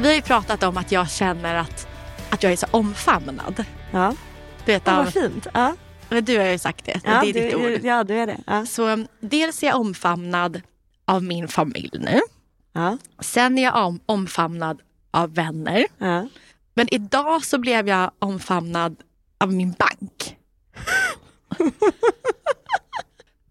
Vi 0.00 0.06
har 0.08 0.14
ju 0.14 0.22
pratat 0.22 0.62
om 0.62 0.76
att 0.76 0.92
jag 0.92 1.10
känner 1.10 1.54
att, 1.54 1.88
att 2.30 2.42
jag 2.42 2.52
är 2.52 2.56
så 2.56 2.66
omfamnad. 2.70 3.64
Ja. 3.90 4.14
Du 4.64 4.72
vet, 4.72 4.88
Oh, 4.88 4.96
vad 4.96 5.12
fint. 5.12 5.46
Ja, 5.54 5.74
men 6.08 6.24
du 6.24 6.38
har 6.38 6.46
ju 6.46 6.58
sagt 6.58 6.84
det, 6.84 7.00
ja, 7.04 7.20
det 7.20 7.30
är 7.30 7.32
ditt 7.32 7.50
du, 7.50 7.74
ord. 7.74 7.80
ja 7.84 8.04
du 8.04 8.14
är 8.14 8.26
det. 8.26 8.38
Ja. 8.46 8.66
Så 8.66 8.88
um, 8.88 9.06
dels 9.20 9.62
är 9.62 9.66
jag 9.66 9.76
omfamnad 9.80 10.62
av 11.04 11.22
min 11.22 11.48
familj 11.48 11.90
nu. 11.92 12.20
Ja. 12.72 12.98
Sen 13.20 13.58
är 13.58 13.62
jag 13.62 13.86
om, 13.86 14.00
omfamnad 14.06 14.80
av 15.10 15.34
vänner. 15.34 15.86
Ja. 15.98 16.28
Men 16.74 16.94
idag 16.94 17.44
så 17.44 17.58
blev 17.58 17.88
jag 17.88 18.10
omfamnad 18.18 18.96
av 19.38 19.52
min 19.52 19.72
bank. 19.72 20.36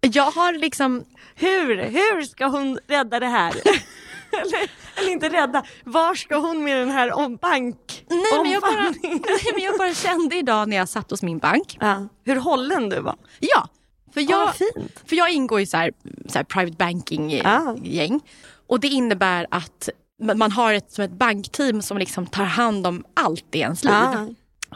jag 0.00 0.30
har 0.30 0.52
liksom, 0.52 1.04
Hur, 1.34 1.76
hur 1.76 2.22
ska 2.22 2.46
hon 2.46 2.78
rädda 2.86 3.20
det 3.20 3.26
här? 3.26 3.54
eller, 4.42 4.70
eller 4.96 5.10
inte 5.10 5.28
rädda, 5.28 5.62
var 5.84 6.14
ska 6.14 6.36
hon 6.36 6.64
med 6.64 6.76
den 6.76 6.90
här 6.90 7.12
om 7.12 7.36
bank? 7.36 8.04
nej 8.08 8.42
men, 8.42 8.50
jag 8.52 8.62
bara, 8.62 8.90
nej 9.02 9.52
men 9.54 9.62
jag 9.64 9.78
bara 9.78 9.94
kände 9.94 10.36
idag 10.36 10.68
när 10.68 10.76
jag 10.76 10.88
satt 10.88 11.10
hos 11.10 11.22
min 11.22 11.38
bank. 11.38 11.76
Ja. 11.80 12.08
Hur 12.24 12.36
hållen 12.36 12.88
du 12.88 13.00
var. 13.00 13.16
Ja, 13.40 13.68
för 14.14 14.20
Ja, 14.20 14.26
jag, 14.30 14.54
fint. 14.56 15.02
för 15.06 15.16
jag 15.16 15.30
ingår 15.30 15.60
i 15.60 15.66
så 15.66 15.76
här, 15.76 15.92
så 16.28 16.38
här 16.38 16.44
private 16.44 16.76
banking 16.76 17.42
Ah. 17.44 17.76
gäng. 17.82 18.20
Och 18.66 18.80
det 18.80 18.88
innebär 18.88 19.46
att 19.50 19.88
man 20.34 20.52
har 20.52 20.72
ett, 20.74 20.92
som 20.92 21.04
ett 21.04 21.10
bankteam 21.12 21.82
som 21.82 21.98
liksom 21.98 22.26
tar 22.26 22.44
hand 22.44 22.86
om 22.86 23.04
allt 23.14 23.54
i 23.54 23.58
ens 23.58 23.84
liv. 23.84 23.92
Ah. 23.94 24.26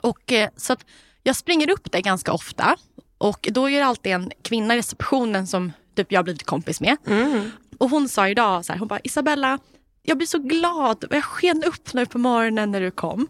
Och, 0.03 0.33
eh, 0.33 0.49
så 0.57 0.73
att 0.73 0.85
jag 1.23 1.37
springer 1.37 1.71
upp 1.71 1.93
där 1.93 2.01
ganska 2.01 2.33
ofta. 2.33 2.77
Och 3.19 3.49
då 3.53 3.71
är 3.71 3.79
det 3.81 3.87
alltid 3.87 4.13
en 4.13 4.31
kvinna 4.43 4.75
i 4.75 4.79
receptionen 4.79 5.47
som 5.47 5.73
typ, 5.97 6.13
jag 6.13 6.19
har 6.19 6.25
blivit 6.25 6.45
kompis 6.47 6.81
med. 6.81 6.97
Mm. 7.07 7.51
Och 7.79 7.91
hon 7.91 8.09
sa 8.09 8.29
idag 8.29 8.65
så 8.65 8.73
här, 8.73 8.79
hon 8.79 8.89
bara 8.89 9.01
Isabella, 9.05 9.59
jag 10.03 10.17
blir 10.17 10.27
så 10.27 10.39
glad 10.39 11.05
och 11.05 11.17
jag 11.17 11.25
sken 11.25 11.65
upp 11.65 11.95
nu 11.95 12.07
på 12.07 12.19
morgonen 12.19 12.71
när 12.71 12.81
du 12.81 12.91
kom. 12.91 13.29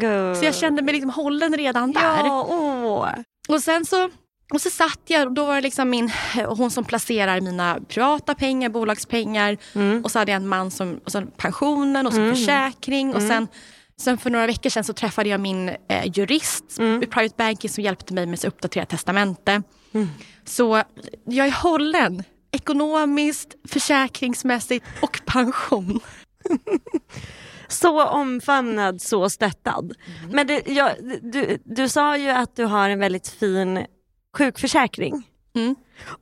Gud. 0.00 0.36
Så 0.36 0.44
jag 0.44 0.54
kände 0.54 0.82
mig 0.82 0.94
liksom 0.94 1.10
hållen 1.10 1.56
redan 1.56 1.92
där. 1.92 2.18
Ja, 2.24 2.46
åh. 2.48 3.08
Och 3.48 3.62
sen 3.62 3.84
så, 3.84 4.10
och 4.54 4.60
så 4.60 4.70
satt 4.70 5.00
jag 5.06 5.26
och 5.26 5.32
då 5.32 5.44
var 5.44 5.54
det 5.54 5.60
liksom 5.60 5.90
min, 5.90 6.10
hon 6.48 6.70
som 6.70 6.84
placerar 6.84 7.40
mina 7.40 7.78
privata 7.88 8.34
pengar, 8.34 8.68
bolagspengar. 8.68 9.56
Mm. 9.74 10.04
Och 10.04 10.10
så 10.10 10.18
hade 10.18 10.32
jag 10.32 10.36
en 10.42 10.48
man 10.48 10.70
som, 10.70 11.00
och 11.04 11.12
sen 11.12 11.30
pensionen 11.36 12.06
och 12.06 12.12
så 12.14 12.30
försäkring. 12.34 13.14
Och 13.14 13.22
sen, 13.22 13.48
sen 14.00 14.18
för 14.18 14.30
några 14.30 14.46
veckor 14.46 14.70
sedan 14.70 14.84
så 14.84 14.92
träffade 14.92 15.28
jag 15.28 15.40
min 15.40 15.68
eh, 15.68 16.06
jurist 16.14 16.78
Mm. 16.78 17.02
i 17.02 17.06
private 17.06 17.34
banking 17.38 17.70
som 17.70 17.84
hjälpte 17.84 18.14
mig 18.14 18.26
med 18.26 18.34
att 18.34 18.44
uppdatera 18.44 18.84
testamente. 18.86 19.62
Så 20.44 20.82
jag 21.24 21.46
är 21.46 21.62
hållen 21.62 22.22
ekonomiskt, 22.52 23.54
försäkringsmässigt 23.68 24.86
och 25.02 25.20
pension. 25.26 26.00
Så 27.68 28.04
omfamnad, 28.08 29.02
så 29.02 29.30
stöttad. 29.30 29.92
Men 30.30 30.46
det, 30.46 30.68
jag, 30.68 30.90
du, 31.22 31.58
du 31.64 31.88
sa 31.88 32.16
ju 32.16 32.28
att 32.30 32.56
du 32.56 32.64
har 32.64 32.88
en 32.90 32.98
väldigt 32.98 33.28
fin 33.28 33.86
sjukförsäkring. 34.38 35.28
Mm. 35.54 35.74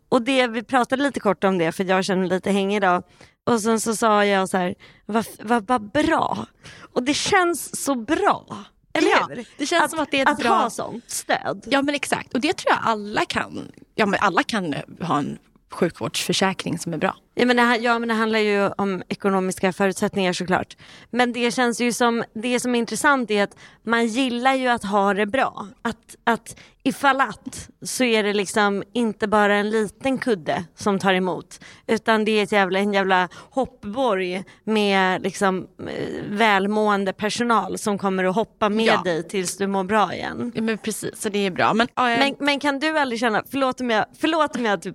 Och 0.09 0.23
det, 0.23 0.47
vi 0.47 0.63
pratade 0.63 1.03
lite 1.03 1.21
kort 1.21 1.45
om 1.45 1.59
det 1.59 1.73
för 1.73 1.85
jag 1.85 2.05
känner 2.05 2.21
mig 2.21 2.29
lite 2.29 2.51
hängig 2.51 2.77
idag. 2.77 3.03
Och 3.47 3.61
sen 3.61 3.81
så 3.81 3.97
sa 3.97 4.25
jag 4.25 4.49
så 4.49 4.57
här, 4.57 4.75
vad, 5.07 5.27
vad, 5.43 5.67
vad 5.67 5.91
bra. 5.91 6.47
Och 6.95 7.03
det 7.03 7.15
känns 7.15 7.85
så 7.85 7.95
bra. 7.95 8.65
Eller 8.93 9.09
Ja, 9.11 9.27
hur? 9.31 9.45
det 9.59 9.67
känns 9.67 9.91
som 9.91 10.01
att 10.01 10.11
det 10.11 10.19
är 10.19 10.23
ett 10.23 10.29
att 10.29 10.39
bra- 10.39 10.59
ha 10.59 10.71
sånt 10.71 11.11
stöd. 11.11 11.65
Ja 11.67 11.83
men 11.83 11.95
exakt 11.95 12.35
och 12.35 12.41
det 12.41 12.53
tror 12.57 12.71
jag 12.73 12.81
alla 12.83 13.25
kan. 13.25 13.73
Ja 13.95 14.07
men 14.07 14.21
alla 14.23 14.43
kan 14.43 14.75
ha 15.01 15.19
en 15.19 15.39
sjukvårdsförsäkring 15.71 16.79
som 16.79 16.93
är 16.93 16.99
bra. 16.99 17.17
Ja 17.35 17.47
men, 17.47 17.57
det, 17.57 17.77
ja 17.77 17.99
men 17.99 18.09
det 18.09 18.15
handlar 18.15 18.39
ju 18.39 18.69
om 18.69 19.03
ekonomiska 19.09 19.73
förutsättningar 19.73 20.33
såklart. 20.33 20.77
Men 21.11 21.33
det 21.33 21.51
känns 21.55 21.81
ju 21.81 21.93
som, 21.93 22.25
det 22.35 22.61
som 22.61 22.75
är 22.75 22.79
intressant 22.79 23.31
är 23.31 23.43
att 23.43 23.57
man 23.83 24.07
gillar 24.07 24.55
ju 24.55 24.69
att 24.69 24.85
ha 24.85 25.15
det 25.15 25.27
bra. 25.27 25.67
Att, 25.83 26.17
att 26.25 26.61
ifall 26.83 27.21
att 27.21 27.69
så 27.83 28.05
är 28.05 28.23
det 28.23 28.33
liksom 28.33 28.83
inte 28.93 29.29
bara 29.29 29.55
en 29.57 29.71
liten 29.71 30.19
kudde 30.19 30.65
som 30.75 30.99
tar 30.99 31.15
emot. 31.15 31.61
Utan 31.87 32.25
det 32.25 32.33
är 32.33 32.43
ett 32.43 32.53
jävla, 32.53 32.79
en 32.79 32.93
jävla 32.93 33.29
hoppborg 33.51 34.45
med 34.65 35.23
liksom 35.23 35.67
eh, 35.89 36.05
välmående 36.29 37.13
personal 37.13 37.79
som 37.79 37.99
kommer 37.99 38.25
att 38.25 38.35
hoppa 38.35 38.69
med 38.69 38.87
Ja. 38.87 39.03
dig 39.05 39.29
tills 39.29 39.57
du 39.57 39.67
mår 39.67 39.85
bra 39.85 40.15
igen. 40.15 40.53
Ja, 40.55 40.63
men 40.63 40.79
precis, 40.79 41.21
så 41.21 41.29
det 41.29 41.47
är 41.47 41.51
bra. 41.51 41.75
Men, 41.75 41.89
Men, 41.97 42.35
men 42.39 42.61
kan 42.61 42.79
du 42.79 42.99
aldrig 42.99 43.21
känna, 43.21 43.43
förlåt 43.51 43.81
om 43.81 43.91
jag, 43.91 44.05
förlåt 44.21 44.57
om 44.57 44.65
jag 44.65 44.83
typ 44.83 44.95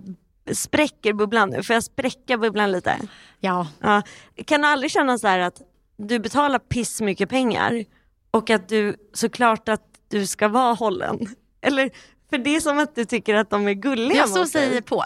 spräcker 0.52 1.12
bubblan 1.12 1.50
nu, 1.50 1.62
får 1.62 1.74
jag 1.74 1.82
spräcka 1.82 2.38
bubblan 2.38 2.72
lite? 2.72 2.98
ja. 3.40 3.68
Ja. 3.80 4.02
Kan 4.46 4.60
du 4.60 4.66
aldrig 4.68 4.90
känna 4.90 5.18
så 5.18 5.26
här 5.28 5.38
att 5.38 5.62
du 5.96 6.18
betalar 6.18 6.58
piss 6.58 7.00
mycket 7.00 7.28
pengar 7.28 7.84
och 8.30 8.50
att 8.50 8.68
du 8.68 8.96
såklart 9.12 9.68
att 9.68 9.82
du 10.08 10.26
ska 10.26 10.48
vara 10.48 10.74
hållen? 10.74 11.26
Eller, 11.60 11.90
för 12.30 12.38
det 12.38 12.56
är 12.56 12.60
som 12.60 12.78
att 12.78 12.94
du 12.94 13.04
tycker 13.04 13.34
att 13.34 13.50
de 13.50 13.68
är 13.68 13.72
gulliga 13.72 14.18
ja 14.18 14.26
så 14.26 14.38
mot 14.38 14.48
säger 14.48 14.80
Paul. 14.80 15.02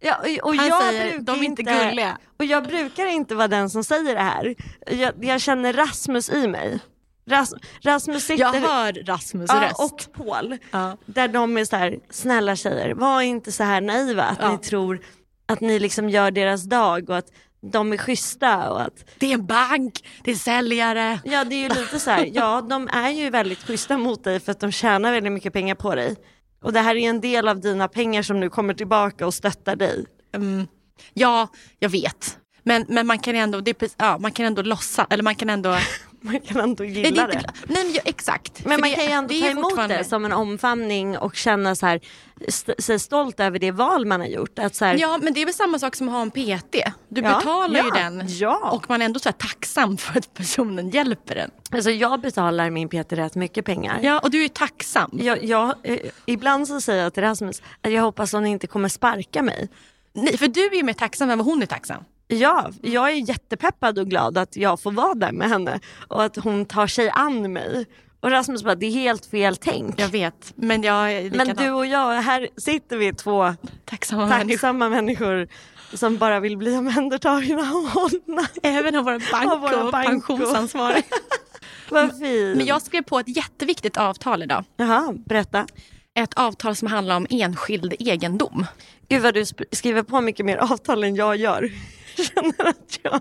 Ja, 0.00 0.16
och, 0.16 0.48
och 0.48 0.54
Han 0.54 0.68
jag 0.68 0.82
säger, 0.82 1.18
"De 1.18 1.40
är 1.40 1.44
inte 1.44 1.62
gulliga." 1.62 2.18
Och 2.38 2.44
jag 2.44 2.64
brukar 2.64 3.06
inte 3.06 3.34
vara 3.34 3.48
den 3.48 3.70
som 3.70 3.84
säger 3.84 4.14
det 4.14 4.20
här. 4.20 4.54
Jag, 4.86 5.24
jag 5.24 5.40
känner 5.40 5.72
Rasmus 5.72 6.30
i 6.30 6.48
mig. 6.48 6.80
Ras, 7.26 7.54
Rasmus 7.82 8.24
sitter... 8.24 8.40
Jag 8.44 8.52
hör 8.52 8.92
Rasmus 8.92 9.50
Ja, 9.52 9.62
röst. 9.62 9.80
och 9.80 10.12
Paul. 10.26 10.58
Ja. 10.70 10.96
Där 11.06 11.28
de 11.28 11.56
är 11.56 11.64
så 11.64 11.76
här, 11.76 11.98
snälla 12.10 12.56
tjejer, 12.56 12.94
var 12.94 13.20
inte 13.22 13.52
så 13.52 13.64
här 13.64 13.80
naiva 13.80 14.22
att 14.24 14.38
Ja. 14.40 14.52
ni 14.52 14.58
tror 14.58 15.00
att 15.46 15.60
ni 15.60 15.78
liksom 15.78 16.08
gör 16.08 16.30
deras 16.30 16.62
dag 16.64 17.10
och 17.10 17.16
att 17.16 17.26
de 17.72 17.92
är 17.92 17.96
schyssta 17.96 18.70
och 18.70 18.80
att 18.82 19.04
Det 19.18 19.26
är 19.26 19.34
en 19.34 19.46
bank, 19.46 20.04
det 20.24 20.30
är 20.30 20.34
säljare. 20.34 21.20
Ja 21.24 21.44
det 21.44 21.54
är 21.54 21.62
ju 21.62 21.68
lite 21.68 21.98
så 22.00 22.10
här, 22.10 22.30
ja 22.32 22.60
de 22.70 22.88
är 22.88 23.10
ju 23.10 23.30
väldigt 23.30 23.58
schyssta 23.62 23.98
mot 23.98 24.24
dig 24.24 24.40
för 24.40 24.52
att 24.52 24.60
de 24.60 24.72
tjänar 24.72 25.12
väldigt 25.12 25.32
mycket 25.32 25.52
pengar 25.52 25.74
på 25.74 25.94
dig. 25.94 26.16
Och 26.62 26.72
det 26.72 26.80
här 26.80 26.94
är 26.96 27.08
en 27.10 27.20
del 27.20 27.48
av 27.48 27.60
dina 27.60 27.88
pengar 27.88 28.22
som 28.22 28.40
nu 28.40 28.48
kommer 28.50 28.74
tillbaka 28.74 29.26
och 29.26 29.34
stöttar 29.34 29.76
dig. 29.76 30.04
Mm. 30.34 30.66
Ja, 31.14 31.48
jag 31.78 31.88
vet. 31.88 32.38
Men, 32.62 32.84
men 32.88 33.06
man 33.06 33.18
kan 33.18 33.36
ändå, 33.36 33.60
det 33.60 33.94
ja, 33.96 34.18
man 34.18 34.32
kan 34.32 34.46
ändå 34.46 34.62
låtsas, 34.62 35.06
eller 35.10 35.22
man 35.22 35.34
kan 35.34 35.50
ändå 35.50 35.76
man 36.32 36.40
kan 36.40 36.60
ändå 36.60 36.84
gilla 36.84 37.26
det 37.26 37.32
det. 37.32 37.42
nej 37.66 37.84
men 37.84 37.92
ja, 37.92 38.00
exakt. 38.04 38.64
Men 38.64 38.72
För 38.72 38.80
man 38.80 38.90
det- 38.90 38.96
kan 38.96 39.04
ju 39.04 39.10
ändå 39.10 39.34
ta 39.34 39.46
emot 39.46 39.64
fortfarande- 39.64 39.96
det 39.96 40.04
som 40.04 40.24
en 40.24 40.32
omfamning 40.32 41.18
och 41.18 41.36
känna 41.36 41.74
så 41.74 41.86
här, 41.86 42.00
st- 42.48 42.82
sig 42.82 42.98
stolt 42.98 43.40
över 43.40 43.58
det 43.58 43.70
val 43.70 44.06
man 44.06 44.20
har 44.20 44.28
gjort. 44.28 44.58
Att 44.58 44.74
så 44.74 44.84
här, 44.84 44.94
Ja 44.98 45.18
men 45.22 45.34
det 45.34 45.42
är 45.42 45.44
väl 45.46 45.54
samma 45.54 45.78
sak 45.78 45.96
som 45.96 46.08
att 46.08 46.14
ha 46.14 46.22
en 46.22 46.30
PT. 46.30 46.76
Du 47.08 47.20
Ja, 47.20 47.36
betalar 47.38 47.82
ju 47.82 47.88
ja, 47.88 47.94
den 47.94 48.24
ja. 48.28 48.70
och 48.72 48.90
man 48.90 49.00
är 49.02 49.06
ändå 49.06 49.20
så 49.20 49.28
här 49.28 49.32
tacksam 49.36 49.96
för 49.96 50.18
att 50.18 50.34
personen 50.34 50.90
hjälper 50.90 51.36
en. 51.36 51.50
alltså 51.70 51.90
jag 51.90 52.20
betalar 52.20 52.70
min 52.70 52.88
PT 52.88 53.12
rätt 53.12 53.34
mycket 53.34 53.64
pengar. 53.64 54.00
Ja 54.02 54.18
och 54.18 54.30
du 54.30 54.38
är 54.38 54.42
ju 54.42 54.48
tacksam. 54.48 55.10
Jag, 55.22 55.44
jag, 55.44 55.74
eh, 55.82 55.98
ibland 56.26 56.68
så 56.68 56.80
säger 56.80 57.02
jag 57.02 57.14
till 57.14 57.22
Rasmus 57.22 57.62
att 57.80 57.92
jag 57.92 58.02
hoppas 58.02 58.32
hon 58.32 58.46
inte 58.46 58.66
kommer 58.66 58.88
sparka 58.88 59.42
mig. 59.42 59.68
Nej, 60.14 60.36
för 60.38 60.48
du 60.48 60.64
är 60.66 60.74
ju 60.74 60.82
mer 60.82 60.92
tacksam 60.92 61.30
än 61.30 61.38
vad 61.38 61.46
hon 61.46 61.62
är 61.62 61.66
tacksam. 61.66 62.04
Ja, 62.32 62.70
jag 62.82 63.10
är 63.10 63.28
jättepeppad 63.28 63.98
och 63.98 64.06
glad 64.06 64.38
att 64.38 64.56
jag 64.56 64.80
får 64.80 64.92
vara 64.92 65.14
där 65.14 65.32
med 65.32 65.48
henne 65.48 65.80
och 66.08 66.22
att 66.24 66.36
hon 66.36 66.66
tar 66.66 66.86
sig 66.86 67.10
an 67.10 67.52
mig. 67.52 67.86
Och 68.20 68.30
Rasmus 68.30 68.62
bara, 68.64 68.74
det 68.74 68.86
är 68.86 68.90
helt 68.90 69.26
fel 69.26 69.56
tänk. 69.56 70.00
Jag 70.00 70.08
vet 70.08 70.52
men 70.56 70.82
jag 70.82 71.12
är 71.12 71.22
Men 71.22 71.30
likadan. 71.32 71.56
du 71.66 71.70
och 71.72 71.86
jag, 71.86 72.12
här 72.22 72.48
sitter 72.56 72.96
vi 72.96 73.12
två 73.12 73.54
tacksamma 73.84 74.26
människor. 74.26 74.48
tacksamma 74.50 74.88
människor 74.88 75.48
som 75.94 76.16
bara 76.16 76.40
vill 76.40 76.56
bli 76.56 76.76
omhändertagna 76.76 77.62
och 77.62 77.88
hållna. 78.00 78.46
Även 78.62 78.94
av 78.96 79.04
våra 79.04 79.18
bank 79.32 79.52
Av 79.52 79.60
våra 79.60 79.84
och 79.84 79.92
pensionsansvariga. 79.92 81.02
Vad 81.88 82.18
fint. 82.18 82.56
Men 82.56 82.66
jag 82.66 82.82
skrev 82.82 83.02
på 83.02 83.18
ett 83.18 83.36
jätteviktigt 83.36 83.96
avtal 83.96 84.42
idag. 84.42 84.64
Jaha, 84.76 85.14
berätta. 85.26 85.66
Ett 86.14 86.34
avtal 86.34 86.76
som 86.76 86.88
handlar 86.88 87.16
om 87.16 87.26
enskild 87.30 87.94
egendom. 87.98 88.66
Gud 89.08 89.22
vad 89.22 89.34
du 89.34 89.44
skriver 89.72 90.02
på 90.02 90.20
mycket 90.20 90.46
mer 90.46 90.56
avtal 90.56 91.04
än 91.04 91.16
jag 91.16 91.36
gör. 91.36 91.70
Känner 92.34 92.68
att 92.68 92.98
jag... 93.02 93.20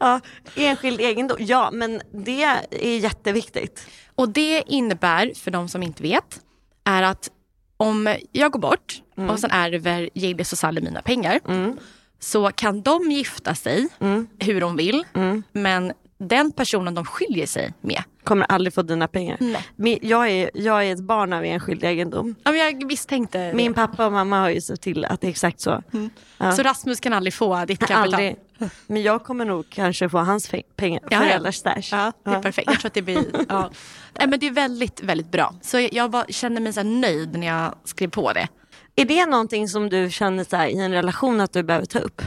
Ja, 0.00 0.20
enskild 0.56 1.00
egendom, 1.00 1.36
ja 1.40 1.70
men 1.72 2.02
det 2.12 2.42
är 2.70 2.98
jätteviktigt. 2.98 3.86
Och 4.14 4.28
det 4.28 4.62
innebär, 4.66 5.32
för 5.34 5.50
de 5.50 5.68
som 5.68 5.82
inte 5.82 6.02
vet, 6.02 6.40
är 6.84 7.02
att 7.02 7.30
om 7.76 8.16
jag 8.32 8.52
går 8.52 8.60
bort 8.60 9.02
och 9.30 9.38
sen 9.40 9.50
ärver 9.50 10.10
Gillis 10.14 10.52
och 10.52 10.58
Sally 10.58 10.80
mina 10.80 11.02
pengar 11.02 11.40
så 12.20 12.50
kan 12.50 12.82
de 12.82 13.10
gifta 13.10 13.54
sig 13.54 13.88
hur 14.38 14.60
de 14.60 14.76
vill 14.76 15.04
men 15.52 15.92
den 16.18 16.52
personen 16.52 16.94
de 16.94 17.04
skiljer 17.04 17.46
sig 17.46 17.72
med. 17.80 18.02
Kommer 18.24 18.46
aldrig 18.52 18.74
få 18.74 18.82
dina 18.82 19.08
pengar. 19.08 19.36
Nej. 19.76 19.98
Jag 20.02 20.30
är, 20.30 20.50
jag 20.54 20.86
är 20.86 20.92
ett 20.92 21.00
barn 21.00 21.32
av 21.32 21.44
enskild 21.44 21.84
egendom. 21.84 22.34
Ja, 22.44 22.50
men 22.50 22.60
jag 22.60 22.84
misstänkte 22.86 23.38
det. 23.38 23.54
Min 23.54 23.74
pappa 23.74 24.06
och 24.06 24.12
mamma 24.12 24.40
har 24.40 24.48
ju 24.50 24.60
sett 24.60 24.80
till 24.80 25.04
att 25.04 25.20
det 25.20 25.26
är 25.26 25.30
exakt 25.30 25.60
så. 25.60 25.82
Ja. 26.38 26.52
Så 26.52 26.62
Rasmus 26.62 27.00
kan 27.00 27.12
aldrig 27.12 27.34
få 27.34 27.64
ditt 27.64 27.78
kapital. 27.78 28.02
Aldrig. 28.02 28.36
Men 28.86 29.02
jag 29.02 29.24
kommer 29.24 29.44
nog 29.44 29.66
kanske 29.70 30.08
få 30.08 30.18
hans 30.18 30.50
pengar, 30.76 31.00
Ja, 31.02 31.08
ja. 31.10 31.18
föräldrars 31.20 31.54
stash. 31.54 31.88
Ja, 31.92 32.12
det 32.24 32.30
är 32.30 32.42
perfekt. 32.42 32.70
Jag 32.70 32.80
tror 32.80 32.88
att 32.88 32.94
det 32.94 33.02
blir... 33.02 33.24
Ja. 33.48 33.70
Nej, 34.18 34.28
men 34.28 34.40
det 34.40 34.46
är 34.46 34.50
väldigt, 34.50 35.02
väldigt 35.02 35.30
bra. 35.32 35.54
Så 35.62 35.80
jag, 35.80 35.92
jag 35.92 36.10
bara 36.10 36.24
känner 36.28 36.60
mig 36.60 36.72
så 36.72 36.82
nöjd 36.82 37.38
när 37.38 37.46
jag 37.46 37.74
skrev 37.84 38.10
på 38.10 38.32
det. 38.32 38.48
Är 38.96 39.04
det 39.04 39.26
någonting 39.26 39.68
som 39.68 39.88
du 39.90 40.10
känner 40.10 40.44
så 40.44 40.56
här, 40.56 40.66
i 40.68 40.78
en 40.80 40.92
relation 40.92 41.40
att 41.40 41.52
du 41.52 41.62
behöver 41.62 41.86
ta 41.86 41.98
upp? 41.98 42.22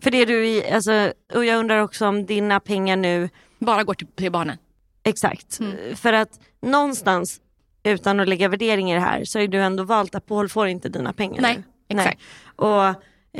För 0.00 0.10
det 0.10 0.24
du 0.24 0.46
i, 0.46 0.70
alltså, 0.70 1.12
och 1.34 1.44
jag 1.44 1.58
undrar 1.58 1.78
också 1.78 2.06
om 2.06 2.26
dina 2.26 2.60
pengar 2.60 2.96
nu, 2.96 3.28
Bara 3.58 3.84
går 3.84 3.94
till, 3.94 4.06
till 4.06 4.32
barnen. 4.32 4.56
exakt. 5.04 5.60
För 5.94 6.12
att 6.12 6.40
någonstans, 6.62 7.40
utan 7.82 8.20
att 8.20 8.28
lägga 8.28 8.48
värdering 8.48 8.90
i 8.90 8.94
det 8.94 9.00
här, 9.00 9.24
så 9.24 9.38
har 9.38 9.46
du 9.46 9.58
ändå 9.62 9.84
valt 9.84 10.14
att 10.14 10.26
Paul 10.26 10.48
får 10.48 10.66
inte 10.68 10.88
dina 10.88 11.12
pengar 11.12 11.42
Nej, 11.42 11.62
nu. 11.88 11.98
exakt. 12.00 12.20
Och 12.56 12.84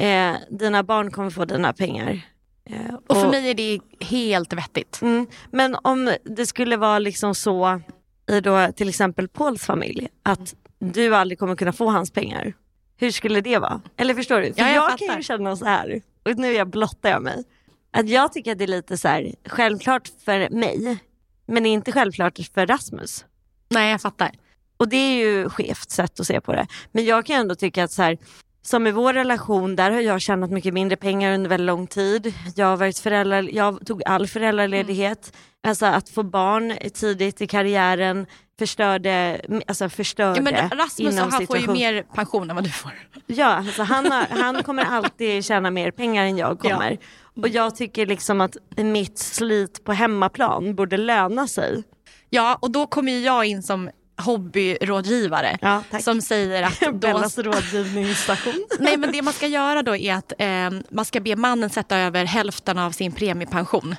eh, 0.00 0.37
dina 0.50 0.82
barn 0.82 1.11
kommer 1.11 1.31
få 1.31 1.44
dina 1.44 1.73
pengar. 1.73 2.21
Eh, 2.70 2.94
Och 3.06 3.17
för 3.17 3.31
mig 3.31 3.50
är 3.50 3.55
det 3.55 3.81
helt 4.00 4.53
vettigt. 4.53 5.03
Mm. 5.03 5.27
Men 5.50 5.77
om 5.82 6.15
det 6.25 6.47
skulle 6.47 6.77
vara 6.77 6.99
liksom 6.99 7.35
så 7.35 7.81
i 8.31 8.41
då 8.41 8.73
till 8.77 8.88
exempel 8.88 9.29
Pauls 9.29 9.65
familj, 9.65 10.09
att 10.23 10.55
du 10.79 11.15
aldrig 11.17 11.38
kommer 11.38 11.56
kunna 11.56 11.73
få 11.73 11.91
hans 11.91 12.11
pengar. 12.11 12.53
Hur 12.96 13.11
skulle 13.11 13.41
det 13.41 13.58
vara? 13.58 13.81
Eller 13.96 14.14
förstår 14.14 14.41
du? 14.41 14.55
För 14.55 14.61
Ja, 14.61 14.69
jag 14.69 14.91
jag, 14.91 14.99
kan 14.99 15.17
ju 15.17 15.23
känna 15.23 15.56
så 15.56 15.64
här, 15.64 16.02
och 16.25 16.38
nu 16.38 16.52
jag 16.52 16.69
blottar 16.69 17.11
jag 17.11 17.23
mig, 17.23 17.44
att 17.91 18.08
jag 18.08 18.32
tycker 18.32 18.52
att 18.52 18.58
det 18.58 18.64
är 18.64 18.69
lite 18.69 18.99
så 18.99 19.08
här 19.08 19.35
självklart 19.49 20.11
för 20.25 20.50
mig, 20.50 20.99
men 21.46 21.67
inte 21.67 21.93
självklart 21.93 22.38
för 22.55 22.67
Rasmus. 22.67 23.25
Nej, 23.69 23.91
jag 23.91 24.00
fattar. 24.00 24.31
Och 24.76 24.88
det 24.88 24.96
är 24.96 25.17
ju 25.17 25.49
skevt 25.49 25.91
sätt 25.91 26.20
att 26.20 26.26
se 26.26 26.41
på 26.41 26.52
det. 26.52 26.67
Men 26.93 27.05
jag 27.05 27.26
kan 27.26 27.37
ändå 27.41 27.55
tycka 27.55 27.85
att 27.85 27.93
så 27.93 28.02
här, 28.02 28.19
som 28.67 28.87
i 28.87 28.93
vår 28.93 29.13
relation, 29.13 29.77
där 29.77 29.91
har 29.91 30.01
jag 30.01 30.21
tjänat 30.21 30.51
mycket 30.51 30.75
mindre 30.75 30.97
pengar 30.97 31.35
under 31.35 31.51
väldigt 31.51 31.67
lång 31.67 31.87
tid. 31.87 32.35
Jag 32.57 32.67
har 32.67 32.77
varit 32.77 32.99
förälder, 32.99 33.51
jag 33.53 33.87
tog 33.87 34.03
all 34.07 34.27
föräldraledighet. 34.27 35.37
Alltså 35.67 35.87
att 35.87 36.09
få 36.09 36.23
barn 36.23 36.77
tidigt 36.95 37.41
i 37.41 37.47
karriären 37.47 38.27
förstörde, 38.59 39.41
alltså 39.67 39.89
förstörde 39.89 40.37
Ja, 40.37 40.43
men 40.43 40.79
Rasmus 40.79 41.15
inom 41.15 41.33
han 41.33 41.47
får 41.47 41.59
ju 41.59 41.69
mer 41.69 42.03
pension 42.03 42.51
än 42.51 42.57
vad 42.57 42.65
du 42.65 42.71
får. 42.71 42.93
Ja, 43.27 43.47
alltså 43.47 43.83
han, 43.83 44.13
har, 44.13 44.27
han 44.31 44.63
kommer 44.63 44.85
alltid 44.85 45.45
tjäna 45.45 45.71
mer 45.71 45.91
pengar 45.91 46.25
än 46.25 46.39
jag 46.39 46.59
kommer. 46.59 46.99
Och 47.43 47.49
jag 47.49 47.77
tycker 47.77 48.07
liksom 48.07 48.41
att 48.41 48.57
mitt 48.77 49.19
slit 49.19 49.85
på 49.85 49.93
hemmaplan 49.93 50.75
borde 50.75 50.97
löna 50.97 51.49
sig. 51.49 51.83
Ja, 52.31 52.59
och 52.63 52.71
då 52.71 52.87
kommer 52.87 53.19
jag 53.19 53.45
in 53.45 53.63
som 53.63 53.91
hobbyrådgivare 54.17 55.59
Ja, 55.61 55.83
som 56.01 56.21
säger 56.23 56.63
att 56.63 56.81
då... 56.81 56.93
Bellas 56.93 57.39
rådgivningsstation. 57.39 58.67
Nej 58.79 58.97
men 58.97 59.13
det 59.13 59.23
man 59.23 59.33
ska 59.33 59.47
göra 59.47 59.83
då 59.83 59.97
är 59.97 60.15
att 60.15 60.33
eh, 60.39 60.71
man 60.91 61.05
ska 61.05 61.21
be 61.21 61.37
mannen 61.37 61.71
sätta 61.71 61.99
över 61.99 62.25
hälften 62.25 62.79
av 62.79 62.91
sin 62.91 63.13
premiepension 63.13 63.97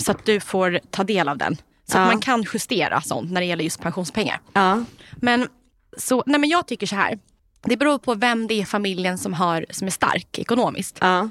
så 0.00 0.10
att 0.12 0.26
du 0.26 0.40
får 0.40 0.80
ta 0.90 1.04
del 1.04 1.28
av 1.28 1.38
den. 1.38 1.56
Så 1.90 1.96
Ja. 1.96 2.00
att 2.02 2.06
man 2.08 2.20
kan 2.20 2.44
justera 2.54 3.00
sånt 3.00 3.30
när 3.32 3.40
det 3.40 3.46
gäller 3.46 3.64
just 3.64 3.80
pensionspengar. 3.82 4.40
Ja. 4.52 4.84
Men, 5.16 5.48
så, 5.96 6.22
nej 6.26 6.40
men 6.40 6.50
jag 6.50 6.66
tycker 6.66 6.86
så 6.86 6.96
här. 6.96 7.18
Det 7.62 7.76
beror 7.76 7.98
på 7.98 8.14
vem 8.14 8.46
det 8.46 8.54
är 8.54 8.58
i 8.62 8.64
familjen 8.64 9.18
som, 9.18 9.32
har, 9.34 9.66
som 9.70 9.86
är 9.86 9.90
stark 9.90 10.38
ekonomiskt. 10.38 10.98
Ja. 11.00 11.28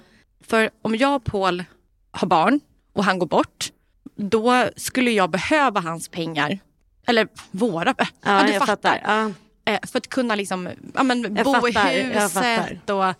För 0.48 0.70
om 0.82 0.96
jag 0.96 1.16
och 1.16 1.24
Paul 1.24 1.64
har 2.12 2.28
barn 2.28 2.60
och 2.94 3.04
han 3.04 3.20
går 3.20 3.28
bort, 3.28 3.70
då 4.16 4.70
skulle 4.76 5.12
jag 5.12 5.30
behöva 5.30 5.80
hans 5.80 6.10
pengar. 6.10 6.60
Eller 7.08 7.28
våra. 7.52 7.96
Ja, 8.26 8.44
du 8.48 8.54
jag 8.54 8.66
fattar. 8.66 9.02
Ja. 9.06 9.32
Eh, 9.74 9.80
för 9.88 9.98
att 9.98 10.08
kunna 10.08 10.36
liksom, 10.36 10.70
ja, 10.94 11.04
men, 11.04 11.36
Jag 11.36 11.46
bo 11.46 11.54
fattar, 11.54 11.92
i 11.92 12.02
huset. 12.02 12.90
Och, 12.90 13.14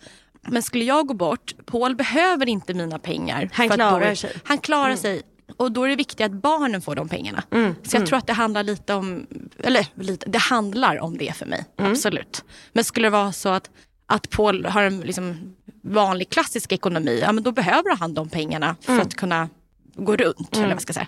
men 0.52 0.62
skulle 0.62 0.84
jag 0.84 1.06
gå 1.06 1.14
bort, 1.14 1.54
Paul 1.66 1.96
behöver 1.96 2.48
inte 2.48 2.74
mina 2.74 2.98
pengar. 2.98 3.50
Han 3.52 3.68
klarar 3.68 4.10
bo, 4.10 4.16
sig. 4.16 4.32
Han 4.44 4.58
klarar 4.58 4.96
sig. 4.96 5.22
Och 5.56 5.72
då 5.72 5.84
är 5.84 5.88
det 5.88 5.96
viktigt 5.96 6.24
att 6.26 6.32
barnen 6.32 6.82
får 6.82 6.94
de 6.94 7.08
pengarna. 7.08 7.42
Mm, 7.50 7.74
Så 7.82 7.96
jag 7.96 8.06
tror 8.06 8.18
att 8.18 8.26
det 8.26 8.32
handlar 8.32 8.62
lite 8.62 8.94
om, 8.94 9.26
eller 9.58 9.86
lite, 9.94 10.30
det 10.30 10.38
handlar 10.38 11.00
om 11.00 11.18
det 11.18 11.36
för 11.36 11.46
mig. 11.46 11.64
Mm. 11.78 11.90
Absolut. 11.92 12.44
Men 12.72 12.84
skulle 12.84 13.06
det 13.06 13.10
vara 13.10 13.32
så 13.32 13.48
att, 13.48 13.70
att 14.06 14.30
Paul 14.30 14.66
har 14.66 14.82
en 14.82 15.00
liksom, 15.00 15.54
vanlig 15.82 16.30
klassisk 16.30 16.72
ekonomi, 16.72 17.18
ja 17.22 17.32
men 17.32 17.44
då 17.44 17.52
behöver 17.52 17.96
han 17.96 18.14
de 18.14 18.28
pengarna 18.28 18.76
för 18.80 18.92
Mm. 18.92 19.06
att 19.06 19.14
kunna 19.14 19.48
gå 19.94 20.16
runt. 20.16 20.56
Eller 20.56 20.68
vad 20.74 20.82
ska 20.82 20.92
säga. 20.92 21.06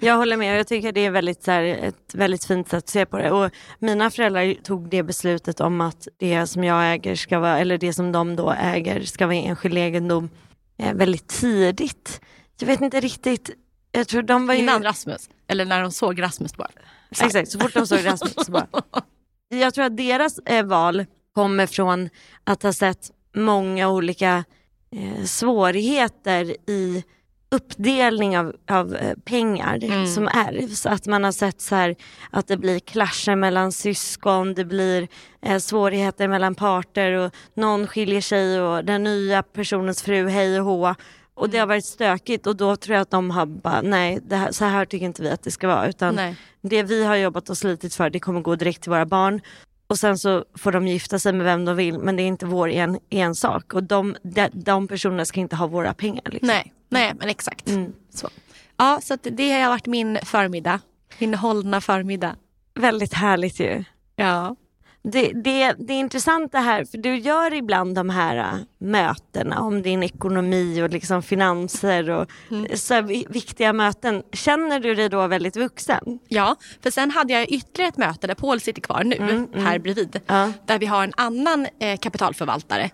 Jag 0.00 0.16
håller 0.16 0.36
med, 0.36 0.58
jag 0.58 0.66
tycker 0.66 0.92
det 0.92 1.00
är 1.00 1.10
väldigt, 1.10 1.42
så 1.42 1.50
här, 1.50 1.62
ett 1.62 2.14
väldigt 2.14 2.44
fint 2.44 2.68
sätt 2.68 2.78
att 2.78 2.88
se 2.88 3.06
på 3.06 3.18
det. 3.18 3.30
Och 3.30 3.50
mina 3.78 4.10
föräldrar 4.10 4.54
tog 4.54 4.90
det 4.90 5.02
beslutet 5.02 5.60
om 5.60 5.80
att 5.80 6.08
det 6.16 6.46
som 6.46 6.64
jag 6.64 6.92
äger 6.92 7.14
ska 7.14 7.38
vara, 7.38 7.58
eller 7.58 7.78
det 7.78 7.92
som 7.92 8.12
de 8.12 8.36
då 8.36 8.50
äger 8.50 9.02
ska 9.02 9.26
vara 9.26 9.36
enskild 9.36 9.78
egendom 9.78 10.30
eh, 10.78 10.94
väldigt 10.94 11.28
tidigt. 11.28 12.20
Jag 12.60 12.66
vet 12.66 12.80
inte 12.80 13.00
riktigt, 13.00 13.50
jag 13.92 14.08
tror 14.08 14.22
de 14.22 14.46
var 14.46 14.54
ju... 14.54 14.60
Innan 14.60 14.82
Rasmus, 14.82 15.30
eller 15.46 15.64
när 15.64 15.82
de 15.82 15.92
såg 15.92 16.22
Rasmus 16.22 16.56
bara. 16.56 16.70
Exakt, 17.10 17.50
så 17.50 17.60
fort 17.60 17.74
de 17.74 17.86
såg 17.86 18.06
Rasmus 18.06 18.46
så 18.46 18.52
bara. 18.52 18.66
Jag 19.48 19.74
tror 19.74 19.84
att 19.84 19.96
deras 19.96 20.38
eh, 20.38 20.66
val 20.66 21.06
kommer 21.34 21.66
från 21.66 22.08
att 22.44 22.62
ha 22.62 22.72
sett 22.72 23.10
många 23.34 23.88
olika 23.88 24.44
eh, 24.90 25.24
svårigheter 25.24 26.56
i 26.70 27.04
uppdelning 27.50 28.38
av, 28.38 28.56
av 28.70 28.94
eh, 28.94 29.16
pengar 29.24 30.06
som 30.06 30.28
ärvs. 30.28 30.86
Att 30.86 31.06
man 31.06 31.24
har 31.24 31.32
sett 31.32 31.60
så 31.60 31.74
här 31.74 31.96
att 32.30 32.48
det 32.48 32.56
blir 32.56 32.78
klascher 32.78 33.36
mellan 33.36 33.72
syskon, 33.72 34.54
det 34.54 34.64
blir 34.64 35.08
eh, 35.42 35.58
svårigheter 35.58 36.28
mellan 36.28 36.54
parter 36.54 37.12
och 37.12 37.34
någon 37.54 37.86
skiljer 37.86 38.20
sig 38.20 38.60
och 38.60 38.84
den 38.84 39.04
nya 39.04 39.42
personens 39.42 40.02
fru 40.02 40.28
hej 40.28 40.60
och 40.60 40.66
hå. 40.66 40.94
Och 41.34 41.50
det 41.50 41.58
har 41.58 41.66
varit 41.66 41.84
stökigt 41.84 42.46
och 42.46 42.56
då 42.56 42.76
tror 42.76 42.94
jag 42.94 43.02
att 43.02 43.10
de 43.10 43.30
har 43.30 43.46
bara, 43.46 43.82
nej 43.82 44.20
här, 44.30 44.52
så 44.52 44.64
här 44.64 44.84
tycker 44.84 45.06
inte 45.06 45.22
vi 45.22 45.30
att 45.30 45.42
det 45.42 45.50
ska 45.50 45.68
vara. 45.68 45.88
Utan 45.88 46.14
Nej. 46.14 46.36
det 46.60 46.82
vi 46.82 47.04
har 47.04 47.16
jobbat 47.16 47.50
och 47.50 47.58
slitit 47.58 47.94
för 47.94 48.10
det 48.10 48.20
kommer 48.20 48.40
gå 48.40 48.56
direkt 48.56 48.82
till 48.82 48.90
våra 48.90 49.06
barn. 49.06 49.40
Och 49.88 49.98
sen 49.98 50.18
så 50.18 50.44
får 50.54 50.72
de 50.72 50.88
gifta 50.88 51.18
sig 51.18 51.32
med 51.32 51.44
vem 51.44 51.64
de 51.64 51.76
vill 51.76 51.98
men 51.98 52.16
det 52.16 52.22
är 52.22 52.26
inte 52.26 52.46
vår 52.46 52.68
en, 52.68 52.98
en 53.10 53.34
sak. 53.34 53.74
Och 53.74 53.82
de, 53.82 54.16
de, 54.22 54.48
de 54.52 54.88
personerna 54.88 55.24
ska 55.24 55.40
inte 55.40 55.56
ha 55.56 55.66
våra 55.66 55.94
pengar. 55.94 56.22
Liksom. 56.24 56.46
Nej, 56.46 56.72
nej 56.88 57.12
men 57.18 57.28
exakt. 57.28 57.68
Mm. 57.68 57.92
Så. 58.14 58.28
Ja, 58.76 59.00
så 59.02 59.16
det 59.22 59.52
har 59.52 59.68
varit 59.68 59.86
min 59.86 60.18
förmiddag. 60.24 60.80
Min 61.18 61.34
hållna 61.34 61.80
förmiddag. 61.80 62.36
Väldigt 62.74 63.14
härligt 63.14 63.60
ju. 63.60 63.84
Ja. 64.16 64.56
Det, 65.02 65.32
det, 65.32 65.72
det 65.78 65.92
är 65.92 65.98
intressant 66.00 66.52
det 66.52 66.58
här, 66.58 66.84
för 66.84 66.98
du 66.98 67.16
gör 67.18 67.54
ibland 67.54 67.94
de 67.94 68.10
här 68.10 68.36
äh, 68.36 68.58
mötena 68.78 69.60
om 69.60 69.82
din 69.82 70.02
ekonomi 70.02 70.82
och 70.82 70.90
liksom 70.90 71.22
finanser 71.22 72.10
och 72.10 72.30
Mm. 72.50 72.76
så 72.76 72.94
här, 72.94 73.02
vi- 73.02 73.26
viktiga 73.30 73.72
möten. 73.72 74.22
Känner 74.32 74.80
du 74.80 74.94
dig 74.94 75.08
då 75.08 75.26
väldigt 75.26 75.56
vuxen? 75.56 76.18
Ja, 76.28 76.56
för 76.82 76.90
sen 76.90 77.10
hade 77.10 77.32
jag 77.32 77.48
ytterligare 77.48 77.88
ett 77.88 77.96
möte 77.96 78.26
där 78.26 78.34
Paul 78.34 78.60
sitter 78.60 78.80
kvar 78.82 79.04
nu, 79.04 79.46
här 79.54 79.78
bredvid. 79.78 80.20
Ja. 80.26 80.52
Där 80.66 80.78
vi 80.78 80.86
har 80.86 81.04
en 81.04 81.12
annan 81.16 81.66
eh, 81.80 81.98
kapitalförvaltare. 81.98 82.90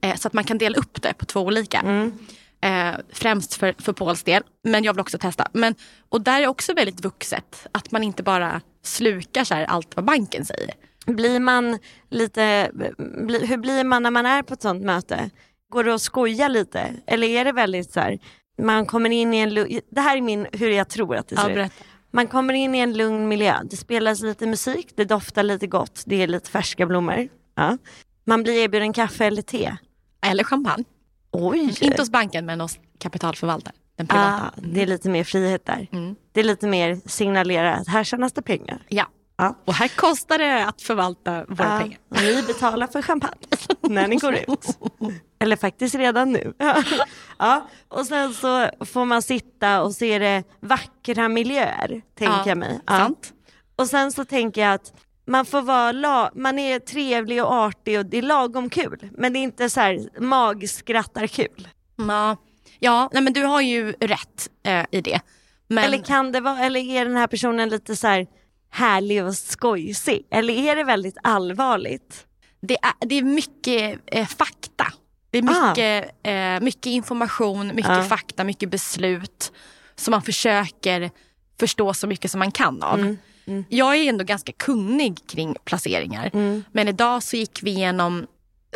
Eh, 0.00 0.16
så 0.16 0.28
att 0.28 0.34
man 0.34 0.44
kan 0.44 0.58
dela 0.58 0.76
upp 0.78 1.02
det 1.02 1.14
på 1.14 1.24
två 1.24 1.40
olika. 1.40 2.10
Eh, 2.60 2.94
främst 3.12 3.54
för, 3.54 3.74
för 3.78 3.92
Pauls 3.92 4.22
del, 4.22 4.42
men 4.62 4.84
jag 4.84 4.92
vill 4.92 5.00
också 5.00 5.18
testa. 5.18 5.48
Men, 5.52 5.74
och 6.08 6.20
där 6.20 6.40
är 6.42 6.46
också 6.46 6.74
väldigt 6.74 7.00
vuxet, 7.04 7.66
att 7.72 7.90
man 7.90 8.02
inte 8.02 8.22
bara 8.22 8.60
slukar 8.82 9.44
så 9.44 9.54
allt 9.54 9.96
vad 9.96 10.04
banken 10.04 10.44
säger. 10.44 10.74
Blir 11.06 11.40
man 11.40 11.78
lite, 12.10 12.70
bli, 12.98 13.46
hur 13.46 13.56
blir 13.56 13.84
man 13.84 14.02
när 14.02 14.10
man 14.10 14.26
är 14.26 14.42
på 14.42 14.54
ett 14.54 14.62
sånt 14.62 14.82
möte? 14.82 15.30
Går 15.72 15.84
det 15.84 15.94
att 15.94 16.02
skoja 16.02 16.48
lite? 16.48 16.94
Eller 17.06 17.26
är 17.26 17.44
det 17.44 17.52
väldigt 17.52 17.92
så 17.92 18.00
här, 18.00 18.18
man 18.62 18.86
kommer 18.86 19.10
in 19.10 19.34
i 19.34 19.38
en, 19.38 19.54
det 19.90 20.00
här 20.00 20.16
är 20.16 20.20
min, 20.20 20.46
hur 20.52 20.70
jag 20.70 20.88
tror 20.88 21.16
att 21.16 21.28
det 21.28 21.34
Ja, 21.34 21.42
ser 21.42 21.64
ut. 21.64 21.72
Man 22.10 22.26
kommer 22.26 22.54
in 22.54 22.74
i 22.74 22.78
en 22.78 22.92
lugn 22.92 23.28
miljö, 23.28 23.54
det 23.70 23.76
spelas 23.76 24.22
lite 24.22 24.46
musik, 24.46 24.92
det 24.96 25.04
doftar 25.04 25.42
lite 25.42 25.66
gott, 25.66 26.02
det 26.06 26.22
är 26.22 26.26
lite 26.26 26.50
färska 26.50 26.86
blommor. 26.86 27.28
Ja. 27.54 27.78
Man 28.24 28.42
blir 28.42 28.54
erbjuden 28.54 28.92
kaffe 28.92 29.24
eller 29.24 29.42
te. 29.42 29.76
Eller 30.26 30.44
champagne. 30.44 30.84
Oj! 31.30 31.76
Inte 31.80 32.02
hos 32.02 32.10
banken 32.10 32.46
men 32.46 32.60
hos 32.60 32.78
kapitalförvaltaren. 32.98 33.76
Den 33.96 34.06
privata. 34.06 34.52
ah, 34.56 34.60
det 34.62 34.82
är 34.82 34.86
lite 34.86 35.08
mer 35.08 35.24
frihet 35.24 35.66
där. 35.66 35.88
Mm. 35.92 36.16
Det 36.32 36.40
är 36.40 36.44
lite 36.44 36.66
mer 36.66 37.00
signalera 37.06 37.74
att 37.74 37.88
här 37.88 38.04
tjänas 38.04 38.32
det 38.32 38.42
pengar. 38.42 38.82
Ja. 38.88 39.06
Ja. 39.36 39.54
Och 39.64 39.74
här 39.74 39.88
kostar 39.88 40.38
det 40.38 40.66
att 40.66 40.82
förvalta 40.82 41.44
våra 41.48 41.68
Ja, 41.68 41.78
pengar. 41.80 41.98
ni 42.34 42.42
betalar 42.42 42.86
för 42.86 43.02
champagne 43.02 43.46
när 43.80 44.08
ni 44.08 44.16
går 44.16 44.34
ut. 44.34 44.66
Eller 45.38 45.56
faktiskt 45.56 45.94
redan 45.94 46.32
nu. 46.32 46.52
Ja, 47.38 47.68
och 47.88 48.06
sen 48.06 48.34
så 48.34 48.70
får 48.84 49.04
man 49.04 49.22
sitta 49.22 49.82
och 49.82 49.94
se 49.94 50.18
det 50.18 50.42
vackra 50.60 51.28
miljöer, 51.28 52.02
tänker 52.18 52.34
Ja, 52.34 52.42
jag 52.46 52.58
mig. 52.58 52.80
Ja. 52.86 52.96
Sant? 52.98 53.32
Och 53.76 53.86
sen 53.86 54.12
så 54.12 54.24
tänker 54.24 54.60
jag 54.60 54.74
att 54.74 54.92
man 55.26 55.46
får 55.46 55.62
vara, 55.62 56.30
man 56.34 56.58
är 56.58 56.78
trevlig 56.78 57.44
och 57.44 57.52
artig 57.52 57.98
och 57.98 58.06
det 58.06 58.18
är 58.18 58.22
lagom 58.22 58.70
kul. 58.70 59.08
Men 59.12 59.32
det 59.32 59.38
är 59.38 59.42
inte 59.42 59.70
så 59.70 59.80
här 59.80 60.20
magskrattar-kul. 60.20 61.68
Ja, 61.96 62.36
ja 62.78 63.10
nej, 63.12 63.22
men 63.22 63.32
du 63.32 63.42
har 63.44 63.60
ju 63.60 63.92
rätt 63.92 64.48
eh, 64.66 64.84
i 64.90 65.00
det. 65.00 65.20
Men 65.68 65.84
Eller 65.84 65.98
kan 65.98 66.32
det 66.32 66.40
vara, 66.40 66.58
eller 66.58 66.80
är 66.80 67.04
den 67.04 67.16
här 67.16 67.26
personen 67.26 67.68
lite 67.68 67.96
så 67.96 68.06
här 68.06 68.26
härlig 68.74 69.24
och 69.24 69.34
skojsig? 69.34 70.26
Eller 70.30 70.54
är 70.54 70.76
det 70.76 70.84
väldigt 70.84 71.16
allvarligt? 71.22 72.26
det, 72.60 72.74
är, 72.82 73.06
det 73.06 73.14
är 73.14 73.22
mycket 73.22 74.00
eh, 74.06 74.26
fakta. 74.26 74.86
Det 75.30 75.38
är 75.38 75.42
Ah. 75.50 75.68
mycket, 75.68 76.10
eh, 76.22 76.64
mycket 76.64 76.86
information, 76.86 77.66
mycket 77.74 77.92
Ja. 77.96 78.02
fakta, 78.04 78.44
mycket 78.44 78.70
beslut. 78.70 79.52
Som 79.96 80.10
man 80.12 80.22
försöker 80.22 81.10
förstå 81.60 81.94
så 81.94 82.06
mycket 82.06 82.30
som 82.30 82.38
man 82.38 82.50
kan 82.52 82.82
av. 82.82 82.98
Mm, 83.46 83.64
Jag 83.68 83.96
är 83.96 84.08
ändå 84.08 84.24
ganska 84.24 84.52
kunnig 84.52 85.18
kring 85.28 85.56
placeringar. 85.64 86.30
Mm. 86.32 86.64
Men 86.72 86.88
idag 86.88 87.22
så 87.22 87.36
gick 87.36 87.62
vi 87.62 87.70
igenom 87.70 88.26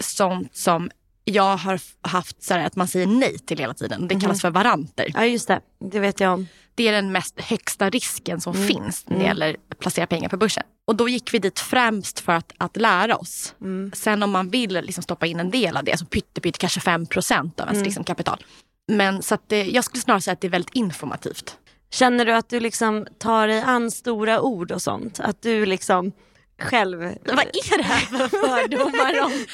sånt 0.01 0.57
som 0.57 0.91
jag 1.25 1.57
har 1.57 1.81
haft 2.09 2.43
så 2.43 2.55
här, 2.55 2.67
att 2.67 2.77
man 2.77 2.89
säger 2.89 3.07
nej 3.07 3.39
till 3.39 3.59
hela 3.59 3.75
tiden. 3.75 4.09
Det 4.09 4.15
Mhm. 4.15 4.21
kallas 4.21 4.41
för 4.41 4.51
varanter. 4.51 5.07
Ja 5.15 5.25
just 5.25 5.49
det, 5.49 5.61
det 5.91 6.01
vet 6.01 6.21
jag 6.21 6.35
om. 6.35 6.47
Det 6.79 6.89
är 6.89 6.93
den 6.93 7.13
mest 7.13 7.41
högsta 7.41 7.91
risken 7.91 8.41
som 8.41 8.55
Mm. 8.55 8.67
finns 8.69 9.05
när 9.09 9.19
det 9.19 9.25
gäller 9.25 9.57
att 9.71 9.79
placera 9.79 10.07
pengar 10.07 10.29
på 10.29 10.37
börsen. 10.37 10.63
Och 10.87 10.97
då 10.97 11.09
gick 11.09 11.35
vi 11.35 11.39
dit 11.39 11.59
främst 11.61 12.21
för 12.21 12.33
att, 12.33 12.53
att 12.59 12.77
lära 12.77 13.17
oss. 13.17 13.55
Mm. 13.61 13.93
Sen 13.95 14.23
om 14.23 14.31
man 14.31 14.51
vill 14.51 14.73
liksom 14.73 15.03
stoppa 15.03 15.27
in 15.27 15.41
en 15.41 15.51
del 15.51 15.77
av 15.77 15.85
det, 15.85 15.99
så 15.99 16.05
pytte, 16.07 16.41
pytte 16.41 16.59
kanske 16.59 16.81
5 16.81 17.07
procent 17.07 17.61
av 17.61 17.67
ens 17.67 17.77
Mm. 17.77 17.85
liksom 17.85 18.05
kapital. 18.05 18.45
Men 18.93 19.23
så 19.23 19.39
det, 19.47 19.65
jag 19.65 19.85
skulle 19.85 20.01
snarare 20.01 20.21
säga 20.21 20.33
att 20.33 20.41
det 20.41 20.47
är 20.47 20.51
väldigt 20.51 20.75
informativt. 20.75 21.57
Känner 21.91 22.25
du 22.25 22.33
att 22.33 22.49
du 22.49 22.61
liksom 22.61 23.07
tar 23.19 23.49
dig 23.49 23.63
an 23.63 23.91
stora 23.91 24.41
ord 24.41 24.73
och 24.73 24.83
sånt? 24.83 25.21
Att 25.21 25.43
du 25.43 25.67
liksom 25.67 26.13
själv... 26.61 26.99
Vad 26.99 27.39
är 27.39 27.77
det 27.79 27.85
här 27.85 28.01
för 28.01 28.29
fördomar 28.29 29.25
om? 29.25 29.33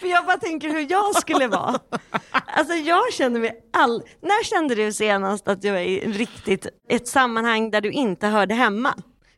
För 0.00 0.06
jag 0.06 0.26
bara 0.26 0.36
tänker 0.36 0.70
hur 0.70 0.90
jag 0.90 1.16
skulle 1.16 1.46
vara. 1.46 1.80
Alltså 2.30 2.74
jag 2.74 3.12
känner 3.12 3.40
mig 3.40 3.60
all... 3.72 4.02
När 4.20 4.44
kände 4.44 4.74
du 4.74 4.92
senast 4.92 5.48
att 5.48 5.62
du 5.62 5.70
var 5.70 5.78
i 5.78 6.12
riktigt 6.12 6.66
ett 6.88 7.08
sammanhang 7.08 7.70
där 7.70 7.80
du 7.80 7.90
inte 7.90 8.26
hörde 8.26 8.54
hemma? 8.54 8.94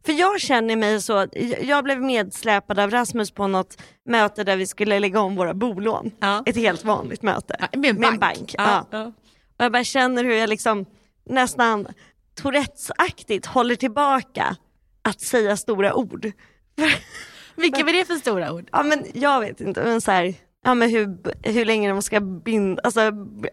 För 0.06 0.12
jag 0.12 0.40
känner 0.40 0.76
mig 0.76 1.02
så, 1.02 1.26
jag 1.61 1.85
blev 1.85 2.02
medsläpad 2.02 2.78
av 2.78 2.90
Rasmus 2.90 3.30
på 3.30 3.46
något 3.46 3.82
möte 4.04 4.44
där 4.44 4.56
vi 4.56 4.66
skulle 4.66 5.00
lägga 5.00 5.20
om 5.20 5.37
våra 5.37 5.54
bolån. 5.54 6.11
Ja. 6.20 6.42
Ett 6.46 6.56
helt 6.56 6.85
vanligt 6.85 7.23
möte. 7.23 7.56
Ja, 7.73 7.78
med 7.78 8.04
en 8.04 8.18
bank. 8.18 8.54
Ja. 8.58 8.87
Ja, 8.90 8.99
ja. 8.99 9.12
Och 9.58 9.64
jag 9.64 9.73
bara 9.73 9.85
känner 9.85 10.25
hur 10.25 10.35
jag 10.35 10.49
liksom 10.49 10.87
nästan 11.25 11.87
Tourettes-aktigt 12.35 13.46
håller 13.46 13.76
tillbaka 13.76 14.56
att 15.02 15.20
säga 15.20 15.56
stora 15.56 15.94
ord. 15.94 16.32
Vilka 17.56 17.85
var 17.85 17.92
det 17.92 18.04
för 18.04 18.14
stora 18.14 18.52
ord? 18.52 18.68
Ja 18.73 18.83
men 18.83 19.04
jag 19.14 19.40
vet 19.40 19.61
inte, 19.61 19.83
men 19.85 20.00
så 20.00 20.11
här, 20.11 20.35
ja, 20.64 20.75
men 20.75 20.90
hur, 20.90 21.18
hur 21.42 21.64
länge 21.64 21.88
de 21.88 22.02
ska 22.02 22.21
binda, 22.21 22.83
alltså, 22.85 23.00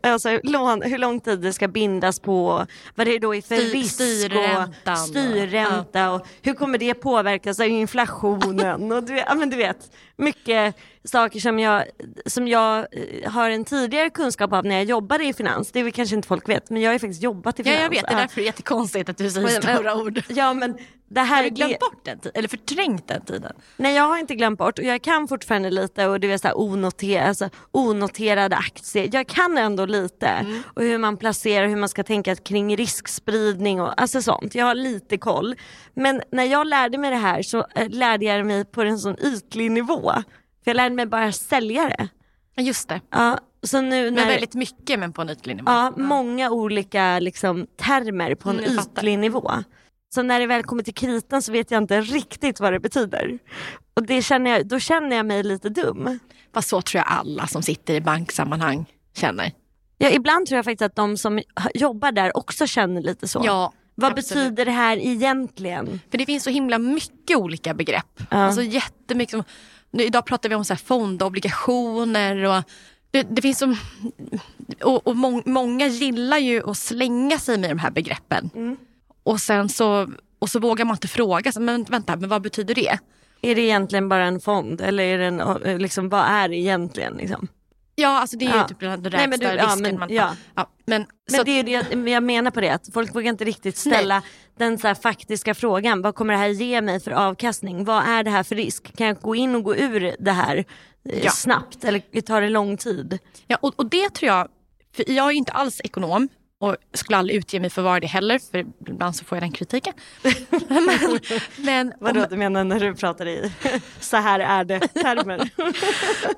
alltså 0.03 0.39
lån, 0.44 0.82
hur 0.82 0.98
lång 0.98 1.20
tid 1.20 1.39
det 1.39 1.53
ska 1.53 1.68
bindas 1.68 2.20
på, 2.20 2.65
vad 2.96 3.08
det 3.08 3.20
då 3.20 3.36
är 3.36 3.42
för 3.42 3.56
Styr- 3.56 3.72
risk 3.74 3.94
styrräntan 3.94 4.74
och 4.86 4.92
och- 4.92 4.98
styrränta 5.08 6.12
och 6.12 6.27
hur 6.42 6.53
kommer 6.53 6.77
det 6.77 6.94
påverkas 6.94 7.60
av 7.60 7.68
inflationen? 7.68 8.92
Och 8.92 9.03
du, 9.03 9.18
ja, 9.18 9.36
men 9.36 9.50
du 9.50 9.58
vet, 9.58 9.92
mycket 10.17 10.75
saker 11.03 11.39
som 11.39 11.60
jag, 11.60 11.84
som 12.25 12.48
jag 12.48 12.77
eh, 12.91 13.32
har 13.32 13.50
en 13.50 13.65
tidigare 13.65 14.10
kunskap 14.10 14.53
av 14.53 14.65
när 14.65 14.75
jag 14.75 14.84
jobbade 14.84 15.24
i 15.25 15.34
finans, 15.34 15.72
det 15.72 15.79
är 15.79 15.84
väl 15.84 15.93
kanske 15.93 16.15
inte 16.15 16.27
folk 16.27 16.50
vet, 16.50 16.70
men 16.70 16.82
jag 16.82 16.91
har 16.91 17.00
faktiskt 17.00 17.24
jobbat 17.24 17.60
i 17.60 17.63
Ja, 17.63 17.72
finans. 17.72 17.82
jag 17.84 17.89
vet. 17.89 18.08
Det 18.08 18.13
är 18.13 18.17
därför 18.17 18.36
det 18.36 18.41
är 18.41 18.46
jättekonstigt 18.46 19.10
att 19.10 19.17
du 19.17 19.29
säger 19.32 19.62
Men- 19.63 19.75
stora 19.77 19.96
ord. 19.96 20.22
Ja 20.29 20.53
men 20.53 20.77
det 21.08 21.22
här 21.22 21.36
Har 21.36 21.43
du 21.43 21.50
det- 21.50 21.55
glömt 21.55 21.79
bort 21.79 22.05
den 22.05 22.20
tiden? 22.20 22.32
Eller 22.36 22.48
förträngt 22.48 23.08
den 23.08 23.22
tiden? 23.25 23.53
Nej 23.77 23.96
jag 23.96 24.03
har 24.03 24.17
inte 24.17 24.36
glömt 24.36 24.60
bort 24.60 24.79
och 24.79 24.86
jag 24.86 25.01
kan 25.01 25.27
fortfarande 25.27 25.70
lite 25.70 26.05
och 26.08 26.20
det 26.20 26.32
är 26.32 26.38
så 26.38 26.48
här 26.48 26.60
onoter, 26.60 27.22
alltså, 27.22 27.50
onoterade 27.72 28.55
aktier. 28.55 29.10
Jag 29.13 29.27
kan 29.27 29.58
ändå 29.58 29.86
lite 29.86 30.27
Mm. 30.27 30.63
och 30.65 30.82
hur 30.84 30.98
man 30.98 31.17
placerar, 31.17 31.67
hur 31.67 31.75
man 31.75 31.89
ska 31.89 32.03
tänka 32.03 32.36
kring 32.36 32.77
riskspridning 32.77 33.82
och 33.82 34.01
alltså 34.01 34.22
sånt. 34.22 34.55
Jag 34.55 34.65
har 34.65 34.75
lite 34.75 35.17
koll. 35.17 35.55
Men 35.93 36.22
när 36.32 36.43
jag 36.43 36.67
lärde 36.67 36.98
mig 36.98 37.10
det 37.10 37.15
här 37.17 37.41
så 37.41 37.65
eh, 37.75 37.89
lärde 37.89 38.25
jag 38.25 38.46
mig 38.46 38.65
på 38.65 38.82
en 38.82 39.00
sån 39.00 39.15
ytlig 39.20 39.72
nivå. 39.72 40.02
För 40.12 40.72
jag 40.72 40.75
lärde 40.75 40.95
mig 40.95 41.05
bara 41.05 41.31
sälja 41.31 41.83
det. 41.98 42.07
Ja, 42.55 42.63
just 42.63 42.89
det. 42.89 43.01
Ja, 43.10 43.39
så 43.63 43.81
nu 43.81 44.03
Men 44.05 44.13
när, 44.13 44.25
väldigt 44.27 44.53
mycket 44.55 45.00
men 45.00 45.13
på 45.13 45.22
en 45.22 45.29
ytlig 45.29 45.55
nivå. 45.55 45.72
ja, 45.72 45.93
många 45.98 46.50
olika 46.51 47.19
liksom, 47.19 47.67
termer 47.77 48.36
på 48.36 48.50
en 48.50 48.60
Mm, 48.60 48.79
ytlig 48.79 49.19
nivå. 49.19 49.51
Så 50.15 50.22
när 50.24 50.39
det 50.39 50.48
väl 50.48 50.63
kommer 50.63 50.83
till 50.83 50.93
kritan 50.93 51.41
så 51.41 51.51
vet 51.51 51.72
jag 51.72 51.83
inte 51.83 52.01
riktigt 52.01 52.60
vad 52.60 52.74
det 52.74 52.79
betyder. 52.79 53.39
Och 53.93 54.03
det 54.03 54.22
känner 54.22 54.51
jag, 54.51 54.67
då 54.67 54.79
känner 54.79 55.15
jag 55.15 55.25
mig 55.25 55.43
lite 55.43 55.69
dum. 55.69 56.19
Fast 56.53 56.69
så 56.69 56.81
tror 56.81 57.00
jag 57.00 57.07
alla 57.07 57.48
som 57.48 57.62
sitter 57.63 57.93
i 57.93 58.01
banksammanhang 58.01 58.86
känner. 59.15 59.51
Ja, 59.98 60.10
ibland 60.10 60.48
tror 60.48 60.55
jag 60.55 60.65
faktiskt 60.65 60.81
att 60.81 60.95
de 60.95 61.17
som 61.17 61.41
jobbar 61.74 62.12
där 62.12 62.38
också 62.38 62.67
känner 62.67 63.01
lite 63.01 63.27
så. 63.27 63.41
Ja, 63.45 63.74
vad 63.95 64.12
absolut. 64.12 64.43
betyder 64.43 64.65
det 64.65 64.72
här 64.72 64.98
egentligen? 64.98 66.00
För 66.12 66.17
det 66.17 66.25
finns 66.25 66.43
så 66.43 66.50
himla 66.50 66.77
mycket 66.77 67.38
olika 67.38 67.74
begrepp. 67.74 68.22
Alltså 68.29 68.62
jättemycket. 68.62 69.31
Som, 69.31 69.43
idag 70.01 70.25
pratar 70.25 70.50
vi 70.50 70.55
om 70.55 70.65
så 70.65 70.73
här 70.73 70.79
fondobligationer 70.79 72.43
och 72.43 72.63
det, 73.12 73.23
det 73.23 73.41
finns 73.41 73.59
som, 73.59 73.77
och, 74.83 75.07
och 75.07 75.15
mång, 75.15 75.43
många 75.45 75.88
gillar 75.88 76.38
ju 76.38 76.69
att 76.69 76.77
slänga 76.77 77.39
sig 77.39 77.57
med 77.57 77.69
de 77.69 77.79
här 77.79 77.91
begreppen. 77.91 78.50
Mm. 78.55 78.77
Och 79.23 79.41
sen 79.41 79.69
så, 79.69 80.07
och 80.39 80.50
så 80.50 80.59
vågar 80.59 80.85
man 80.85 80.95
inte 80.95 81.07
fråga, 81.07 81.51
så, 81.51 81.62
men 81.62 81.83
vänta, 81.83 82.15
men 82.15 82.29
vad 82.29 82.41
betyder 82.41 82.75
det? 82.75 83.00
Är 83.41 83.55
det 83.55 83.62
egentligen 83.62 84.09
bara 84.09 84.25
en 84.25 84.39
fond 84.39 84.81
eller 84.81 85.03
är 85.03 85.17
det 85.17 85.25
en, 85.25 85.77
liksom, 85.81 86.09
vad 86.09 86.25
är 86.25 86.50
det 86.50 86.55
egentligen? 86.55 87.13
Liksom? 87.13 87.47
Ja, 87.95 88.19
alltså 88.19 88.38
det 88.38 88.45
är 88.45 88.50
ju 88.50 88.57
Ja. 88.57 88.67
typ 88.67 88.79
den 88.79 89.01
Nej, 89.01 89.12
rägsta 89.12 89.27
men 89.27 89.39
du- 89.39 89.45
ja, 89.45 89.65
risken. 89.65 89.81
men- 89.81 90.00
man, 90.00 90.13
ja. 90.13 90.35
Ja, 90.55 90.69
men, 90.85 91.05
Men 91.29 91.38
så, 91.38 91.43
det 91.43 91.51
är 91.59 91.63
det 91.63 91.95
men 91.95 92.13
jag 92.13 92.23
menar 92.23 92.51
på 92.51 92.62
det, 92.62 92.69
att 92.69 92.89
folk 92.93 93.15
vågar 93.15 93.29
inte 93.29 93.43
riktigt 93.43 93.77
ställa 93.77 94.21
den 94.57 94.77
så 94.77 94.95
faktiska 94.95 95.53
frågan. 95.55 96.01
Vad 96.01 96.15
kommer 96.15 96.33
det 96.33 96.39
här 96.39 96.47
ge 96.47 96.81
mig 96.81 97.00
för 97.00 97.12
avkastning? 97.12 97.85
Vad 97.85 98.03
är 98.07 98.23
det 98.23 98.29
här 98.31 98.43
för 98.43 98.55
risk? 98.55 98.97
Kan 98.97 99.07
jag 99.07 99.21
gå 99.21 99.35
in 99.35 99.55
och 99.55 99.63
gå 99.63 99.75
ur 99.75 100.15
det 100.19 100.31
här 100.31 100.65
eh, 101.09 101.29
snabbt 101.31 101.83
eller 101.83 102.21
tar 102.21 102.41
det 102.41 102.50
lång 102.50 102.77
tid? 102.77 103.19
Ja, 103.47 103.57
och, 103.62 103.73
och 103.79 103.85
det 103.89 104.09
tror 104.13 104.27
jag, 104.27 104.47
för 104.95 105.12
jag 105.12 105.27
är 105.27 105.31
ju 105.31 105.38
inte 105.38 105.51
alls 105.51 105.81
ekonom 105.83 106.29
och 106.59 106.75
skulle 106.93 107.17
aldrig 107.17 107.38
utge 107.38 107.59
mig 107.59 107.69
för 107.69 107.81
att 107.81 107.85
vara 107.85 108.00
det 108.00 108.07
heller, 108.07 108.39
för 108.51 108.65
ibland 108.89 109.15
så 109.15 109.25
får 109.25 109.35
jag 109.35 109.43
den 109.43 109.51
kritiken. 109.51 109.93
men, 110.69 111.19
men, 111.57 111.93
Vadå 112.00 112.25
du 112.29 112.38
menar 112.38 112.63
när 112.63 112.79
du 112.79 112.95
pratar 112.95 113.27
i 113.27 113.51
så 114.00 114.17
här 114.17 114.39
är 114.39 114.63
det 114.63 114.79
termer? 114.79 115.50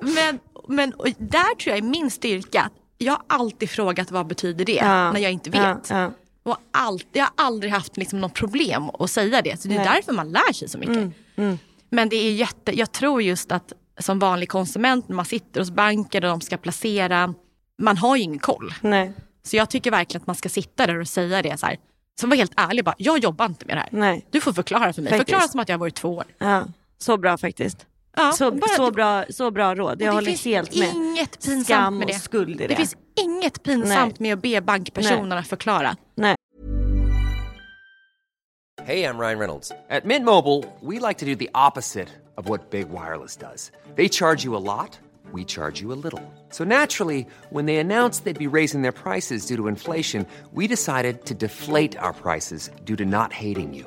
men, 0.00 0.38
men 0.66 0.90
där 1.18 1.54
tror 1.54 1.76
jag 1.76 1.78
är 1.78 1.82
min 1.82 2.10
styrka. 2.10 2.60
att 2.62 2.72
Jag 2.98 3.12
har 3.12 3.22
alltid 3.26 3.70
frågat 3.70 4.10
vad 4.10 4.26
betyder 4.26 4.64
det 4.64 4.72
Ja. 4.72 5.12
när 5.12 5.20
jag 5.20 5.32
inte 5.32 5.50
vet. 5.50 5.60
Ja, 5.60 6.00
ja. 6.00 6.10
Och 6.42 6.56
allt, 6.70 7.06
jag 7.12 7.24
har 7.24 7.32
aldrig 7.46 7.72
haft 7.72 7.96
liksom 7.96 8.20
något 8.20 8.34
problem 8.34 8.90
att 8.98 9.10
säga 9.10 9.42
det. 9.42 9.60
Så 9.60 9.68
det 9.68 9.74
är 9.74 9.78
Nej. 9.78 9.86
Mm, 9.86 9.94
därför 9.96 10.12
man 10.12 10.30
lär 10.32 10.52
sig 10.52 10.68
så 10.68 10.78
mycket. 10.78 11.12
Men 11.90 12.08
det 12.08 12.16
är 12.16 12.32
jätte, 12.32 12.78
jag 12.78 12.92
tror 12.92 13.22
just 13.22 13.52
att 13.52 13.72
som 13.98 14.18
vanlig 14.18 14.48
konsument 14.48 15.08
när 15.08 15.16
man 15.16 15.24
sitter 15.24 15.60
hos 15.60 15.70
banker 15.70 16.24
och 16.24 16.30
de 16.30 16.40
ska 16.40 16.56
placera, 16.56 17.34
man 17.82 17.96
har 17.96 18.16
ju 18.16 18.22
ingen 18.22 18.38
koll. 18.38 18.74
Nej. 18.80 19.12
Så 19.42 19.56
jag 19.56 19.70
tycker 19.70 19.90
verkligen 19.90 20.22
att 20.22 20.26
man 20.26 20.36
ska 20.36 20.48
sitta 20.48 20.86
där 20.86 21.00
och 21.00 21.08
säga 21.08 21.42
det 21.42 21.56
så 21.60 21.66
här. 21.66 21.76
Så 22.20 22.26
var 22.26 22.36
helt 22.36 22.52
ärlig 22.56 22.84
bara, 22.84 22.94
jag 22.98 23.18
jobbar 23.18 23.46
inte 23.46 23.66
med 23.66 23.76
det 23.76 23.80
här. 23.80 23.88
Nej. 23.92 24.26
Du 24.30 24.40
får 24.40 24.52
förklara 24.52 24.92
för 24.92 25.02
mig. 25.02 25.10
Faktiskt. 25.10 25.28
Förklara 25.30 25.48
som 25.48 25.60
att 25.60 25.68
jag 25.68 25.74
har 25.76 25.80
varit 25.80 25.94
två 25.94 26.08
år. 26.16 26.24
Ja, 26.38 26.64
så 26.98 27.16
bra 27.16 27.38
faktiskt. 27.38 27.86
Ja, 28.16 28.32
så, 28.32 28.50
bara 28.50 28.68
så, 28.76 28.90
bra, 28.90 29.24
så 29.30 29.50
bra 29.50 29.74
råd. 29.74 29.90
Jag 29.90 29.98
det 29.98 30.08
håller 30.14 30.44
helt 30.44 30.78
med. 30.78 30.88
inget 30.94 31.44
pinsamt 31.44 31.64
Skam 31.66 31.98
med 31.98 32.04
och 32.04 32.12
det. 32.12 32.18
skuld 32.18 32.50
i 32.50 32.54
det. 32.54 32.66
Det 32.66 32.76
finns 32.76 32.96
inget 33.20 33.62
pinsamt 33.62 34.20
med 34.20 34.32
att 34.34 34.42
be 34.42 34.60
bankpersonerna 34.60 35.42
förklara. 35.42 35.96
Nej. 36.14 36.34
Hey, 38.84 39.02
I'm 39.04 39.18
Ryan 39.18 39.38
Reynolds. 39.38 39.72
At 39.90 40.04
Mint 40.04 40.24
Mobile, 40.24 40.62
we 40.80 41.00
like 41.08 41.18
to 41.18 41.26
do 41.26 41.34
the 41.34 41.48
opposite 41.54 42.08
of 42.36 42.48
what 42.48 42.70
Big 42.70 42.86
Wireless 42.90 43.36
does. 43.36 43.72
They 43.96 44.08
charge 44.08 44.44
you 44.44 44.54
a 44.56 44.60
lot, 44.60 44.98
we 45.32 45.44
charge 45.44 45.82
you 45.82 45.92
a 45.92 45.98
little. 46.02 46.22
So 46.50 46.64
naturally, 46.64 47.26
when 47.50 47.66
they 47.66 47.78
announced 47.78 48.24
they'd 48.24 48.38
be 48.38 48.58
raising 48.58 48.82
their 48.82 48.92
prices 48.92 49.46
due 49.46 49.56
to 49.56 49.66
inflation, 49.66 50.24
we 50.52 50.68
decided 50.68 51.24
to 51.26 51.34
deflate 51.34 51.98
our 51.98 52.12
prices 52.12 52.70
due 52.84 52.96
to 52.96 53.04
not 53.04 53.32
hating 53.32 53.74
you. 53.74 53.86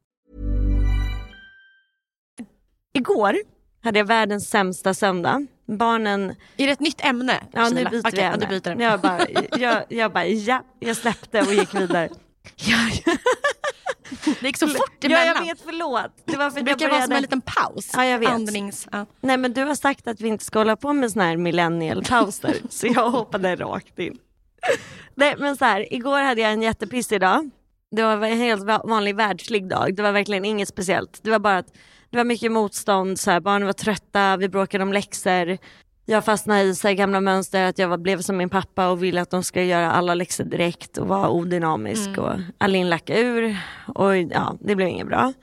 Igår 2.93 3.37
hade 3.83 3.99
jag 3.99 4.05
världens 4.05 4.49
sämsta 4.49 4.93
söndag. 4.93 5.45
Barnen, 5.65 6.35
Är 6.57 6.65
det 6.67 6.71
ett 6.71 6.79
nytt 6.79 7.05
ämne? 7.05 7.43
ja 7.51 7.69
nu 7.69 7.85
byter 7.85 7.99
Okej, 7.99 8.11
vi 8.13 8.17
ja, 8.21 8.23
ämne. 8.33 8.45
du 8.49 8.59
byter. 8.59 8.81
Jag 8.81 9.01
bara, 9.01 9.19
jag, 9.59 9.83
jag 9.89 10.11
bara, 10.13 10.25
ja, 10.25 10.63
jag 10.79 10.97
släppte 10.97 11.41
och 11.41 11.53
gick 11.53 11.73
vidare. 11.75 12.09
Ja, 12.55 12.77
Det 14.41 14.47
gick 14.47 14.57
så 14.57 14.67
fort 14.67 14.91
ja, 14.99 15.09
emellan. 15.09 15.25
jag 15.27 15.41
vet, 15.55 15.61
förlåt. 15.65 16.11
Det 16.25 16.37
var 16.37 16.49
för 16.49 16.57
Det 16.59 16.63
brukar 16.63 16.85
jag 16.85 16.89
vara 16.91 17.01
som 17.03 17.11
en 17.13 17.21
liten 17.21 17.41
paus. 17.41 17.91
Ja, 17.95 18.05
jag 18.05 18.19
vet. 18.19 18.29
Andnings... 18.29 18.87
Ja. 18.91 19.05
Nej 19.21 19.37
men 19.37 19.53
du 19.53 19.63
har 19.63 19.75
sagt 19.75 20.07
att 20.07 20.21
vi 20.21 20.27
inte 20.27 20.45
ska 20.45 20.59
hålla 20.59 20.75
på 20.75 20.93
med 20.93 21.11
såna 21.11 21.25
här 21.25 21.37
millennial-pauser, 21.37 22.55
så 22.69 22.87
jag 22.87 23.09
hoppade 23.11 23.55
rakt 23.55 23.99
in. 23.99 24.17
Nej 25.15 25.35
men 25.39 25.57
så 25.57 25.65
här, 25.65 25.93
igår 25.93 26.21
hade 26.21 26.41
jag 26.41 26.51
en 26.51 26.61
jättepissig 26.61 27.21
dag. 27.21 27.49
Det 27.91 28.03
var 28.03 28.27
en 28.27 28.37
helt 28.37 28.63
va- 28.63 28.81
vanlig 28.85 29.15
världslig 29.15 29.69
dag, 29.69 29.95
det 29.95 30.01
var 30.03 30.11
verkligen 30.11 30.45
inget 30.45 30.67
speciellt. 30.69 31.19
Det 31.23 31.29
var 31.31 31.39
bara 31.39 31.57
att 31.57 31.73
det 32.11 32.17
var 32.17 32.23
mycket 32.23 32.51
motstånd, 32.51 33.19
så 33.19 33.31
här, 33.31 33.39
barnen 33.39 33.65
var 33.65 33.73
trötta, 33.73 34.37
vi 34.37 34.49
bråkade 34.49 34.83
om 34.83 34.93
läxor. 34.93 35.57
Jag 36.05 36.25
fastnade 36.25 36.61
i 36.61 36.75
så 36.75 36.87
här, 36.87 36.95
gamla 36.95 37.21
mönster 37.21 37.63
att 37.63 37.79
jag 37.79 37.87
var, 37.87 37.97
blev 37.97 38.21
som 38.21 38.37
min 38.37 38.49
pappa 38.49 38.89
och 38.89 39.03
ville 39.03 39.21
att 39.21 39.29
de 39.29 39.43
skulle 39.43 39.65
göra 39.65 39.91
alla 39.91 40.15
läxor 40.15 40.43
direkt 40.43 40.97
och 40.97 41.07
vara 41.07 41.29
odynamisk 41.29 42.17
och 42.17 42.33
Alin 42.57 42.89
lackade 42.89 43.19
ur 43.19 43.57
och 43.95 44.17
ja, 44.17 44.57
det 44.59 44.75
blev 44.75 44.87
inget 44.87 45.07
bra. 45.07 45.33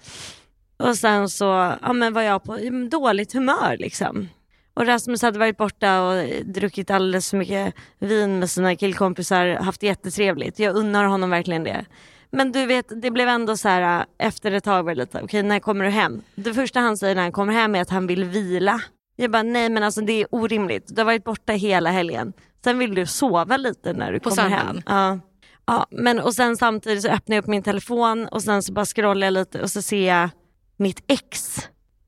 Och 0.77 0.97
sen 0.97 1.29
så 1.29 1.77
ja, 1.83 1.93
men 1.93 2.13
var 2.13 2.23
jag 2.23 2.45
på 2.45 2.59
dåligt 2.91 3.33
humör 3.33 3.77
liksom. 3.79 4.29
Och 4.75 4.87
Rasmus 4.87 5.23
hade 5.23 5.39
varit 5.39 5.57
borta 5.57 6.03
och 6.03 6.25
druckit 6.45 6.91
alldeles 6.91 7.31
för 7.31 7.37
mycket 7.37 7.75
vin 7.99 8.39
med 8.39 8.51
sina 8.51 8.77
killkompisar, 8.77 9.47
haft 9.47 9.81
det 9.81 9.87
jättetrevligt. 9.87 10.59
Jag 10.59 10.77
unnar 10.77 11.05
honom 11.05 11.31
verkligen 11.31 11.65
det. 11.65 11.85
Men 12.31 12.53
du 12.53 12.67
vet, 12.67 13.03
det 13.03 13.11
blev 13.11 13.29
ändå 13.29 13.57
så 13.57 13.69
här 13.69 14.01
äh, 14.01 14.27
efter 14.27 14.53
ett 14.53 14.65
tag 14.65 14.83
var 14.83 14.95
det 14.95 15.01
lite, 15.01 15.21
okej 15.23 15.43
när 15.43 15.59
kommer 15.61 15.85
du 15.85 15.91
hem? 15.91 16.23
Det 16.35 16.55
första 16.55 16.81
han 16.81 16.97
säger 16.97 17.15
när 17.15 17.23
han 17.23 17.33
kommer 17.33 17.53
hem 17.53 17.75
är 17.75 17.81
att 17.83 17.91
han 17.91 18.07
vill 18.07 18.25
vila. 18.25 18.81
Jag 19.17 19.31
bara, 19.31 19.43
nej 19.43 19.69
men 19.69 19.83
alltså 19.83 20.01
det 20.01 20.13
är 20.13 20.27
orimligt. 20.31 20.85
Du 20.89 21.01
har 21.01 21.05
varit 21.05 21.25
borta 21.25 21.53
hela 21.53 21.91
helgen. 21.91 22.33
Sen 22.65 22.79
vill 22.79 22.95
du 22.95 23.07
sova 23.07 23.57
lite 23.57 23.93
när 23.93 24.13
du 24.13 24.21
På 24.21 24.31
kommer 24.31 24.49
hem. 24.49 24.59
söndagen? 24.67 24.83
Ja. 24.87 25.19
ja, 25.67 25.87
men 25.91 26.19
och 26.21 26.35
sen 26.35 26.57
samtidigt 26.57 27.03
så 27.03 27.09
öppnar 27.09 27.37
jag 27.37 27.43
upp 27.43 27.49
min 27.49 27.63
telefon 27.63 28.27
och 28.29 28.43
sen 28.43 28.63
så 28.63 28.73
bara 28.73 28.85
scrollar 28.85 29.27
jag 29.27 29.33
lite 29.35 29.63
och 29.63 29.71
så 29.71 29.83
ser 29.83 30.09
jag 30.09 30.31
mitt 30.77 31.03
ex. 31.07 31.59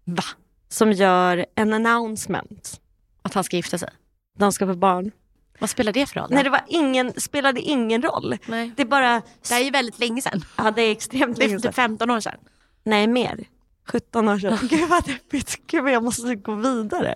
Va? 0.04 0.22
Som 0.68 0.92
gör 0.92 1.46
en 1.54 1.72
announcement. 1.72 2.80
Att 3.22 3.34
han 3.34 3.44
ska 3.44 3.56
gifta 3.56 3.78
sig. 3.78 3.88
De 4.38 4.52
ska 4.52 4.66
få 4.66 4.74
barn. 4.74 5.10
Vad 5.60 5.70
spelar 5.70 5.92
det 5.92 6.06
för 6.06 6.20
roll? 6.20 6.28
då? 6.28 6.34
Nej 6.34 6.44
det 6.44 6.50
var 6.50 6.64
ingen, 6.68 7.20
spelade 7.20 7.60
ingen 7.60 8.02
roll. 8.02 8.36
Nej. 8.46 8.72
Det 8.76 8.82
är 8.82 8.86
bara, 8.86 9.22
Det 9.48 9.54
här 9.54 9.60
är 9.60 9.64
ju 9.64 9.70
väldigt 9.70 9.98
länge 9.98 10.22
sedan. 10.22 10.44
ja 10.56 10.70
det 10.70 10.82
är 10.82 10.92
extremt 10.92 11.36
Det 11.36 11.44
är 11.44 11.48
länge 11.48 11.58
typ 11.58 11.62
sedan. 11.62 11.72
15 11.72 12.10
år 12.10 12.20
sedan. 12.20 12.38
Nej 12.84 13.06
mer. 13.06 13.44
17 13.88 14.28
år 14.28 14.38
sedan. 14.38 14.58
Gud 14.70 14.88
vad 14.88 15.04
deppigt. 15.04 15.66
Gud 15.66 15.82
vad 15.82 15.92
jag 15.92 16.04
måste 16.04 16.34
gå 16.34 16.54
vidare. 16.54 17.14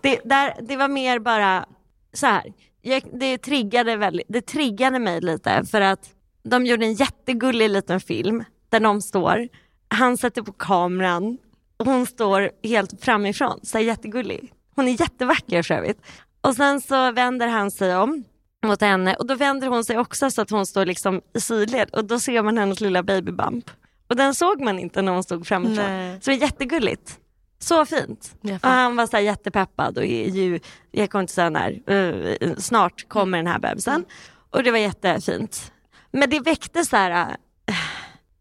Det, 0.00 0.20
där, 0.24 0.54
det 0.62 0.76
var 0.76 0.88
mer 0.88 1.18
bara 1.18 1.66
så 2.12 2.26
här. 2.26 2.52
Jag, 2.82 3.02
det, 3.12 3.38
triggade 3.38 3.96
väldigt, 3.96 4.26
det 4.28 4.40
triggade 4.40 4.98
mig 4.98 5.20
lite 5.20 5.64
för 5.64 5.80
att 5.80 6.10
de 6.42 6.66
gjorde 6.66 6.86
en 6.86 6.94
jättegullig 6.94 7.70
liten 7.70 8.00
film 8.00 8.44
där 8.68 8.80
de 8.80 9.02
står, 9.02 9.48
han 9.88 10.16
sätter 10.16 10.42
på 10.42 10.52
kameran 10.52 11.38
och 11.76 11.86
hon 11.86 12.06
står 12.06 12.50
helt 12.62 13.04
framifrån, 13.04 13.60
så 13.62 13.78
här 13.78 13.84
jättegullig. 13.84 14.52
Hon 14.74 14.88
är 14.88 15.00
jättevacker 15.00 15.62
för 15.62 15.74
övrigt. 15.74 15.98
Och 16.40 16.56
sen 16.56 16.80
så 16.80 17.12
vänder 17.12 17.46
han 17.48 17.70
sig 17.70 17.96
om 17.96 18.24
mot 18.66 18.80
henne 18.80 19.14
och 19.14 19.26
då 19.26 19.34
vänder 19.34 19.68
hon 19.68 19.84
sig 19.84 19.98
också 19.98 20.30
så 20.30 20.42
att 20.42 20.50
hon 20.50 20.66
står 20.66 20.86
liksom 20.86 21.20
i 21.34 21.40
sidled 21.40 21.90
och 21.90 22.04
då 22.04 22.20
ser 22.20 22.42
man 22.42 22.58
hennes 22.58 22.80
lilla 22.80 23.02
babybump. 23.02 23.70
Och 24.08 24.16
den 24.16 24.34
såg 24.34 24.60
man 24.60 24.78
inte 24.78 25.02
när 25.02 25.12
hon 25.12 25.24
stod 25.24 25.46
framifrån. 25.46 25.84
Nej. 25.84 26.20
Så 26.20 26.30
det 26.30 26.36
är 26.36 26.40
jättegulligt. 26.40 27.18
Så 27.58 27.84
fint. 27.84 28.34
Och 28.62 28.68
han 28.68 28.96
var 28.96 29.06
så 29.06 29.16
här 29.16 29.24
jättepeppad 29.24 29.98
och 29.98 30.06
ju, 30.06 30.60
jag 30.90 31.10
kommer 31.10 31.22
inte 31.22 31.32
säga 31.32 31.50
när, 31.50 31.90
eh, 31.90 32.54
snart 32.56 33.08
kommer 33.08 33.38
den 33.38 33.46
här 33.46 33.58
bebisen. 33.58 34.04
Och 34.50 34.62
det 34.62 34.70
var 34.70 34.78
jättefint. 34.78 35.72
Men 36.10 36.30
det 36.30 36.40
väckte 36.40 36.84
så 36.84 36.96
här, 36.96 37.36
eh, 37.66 37.74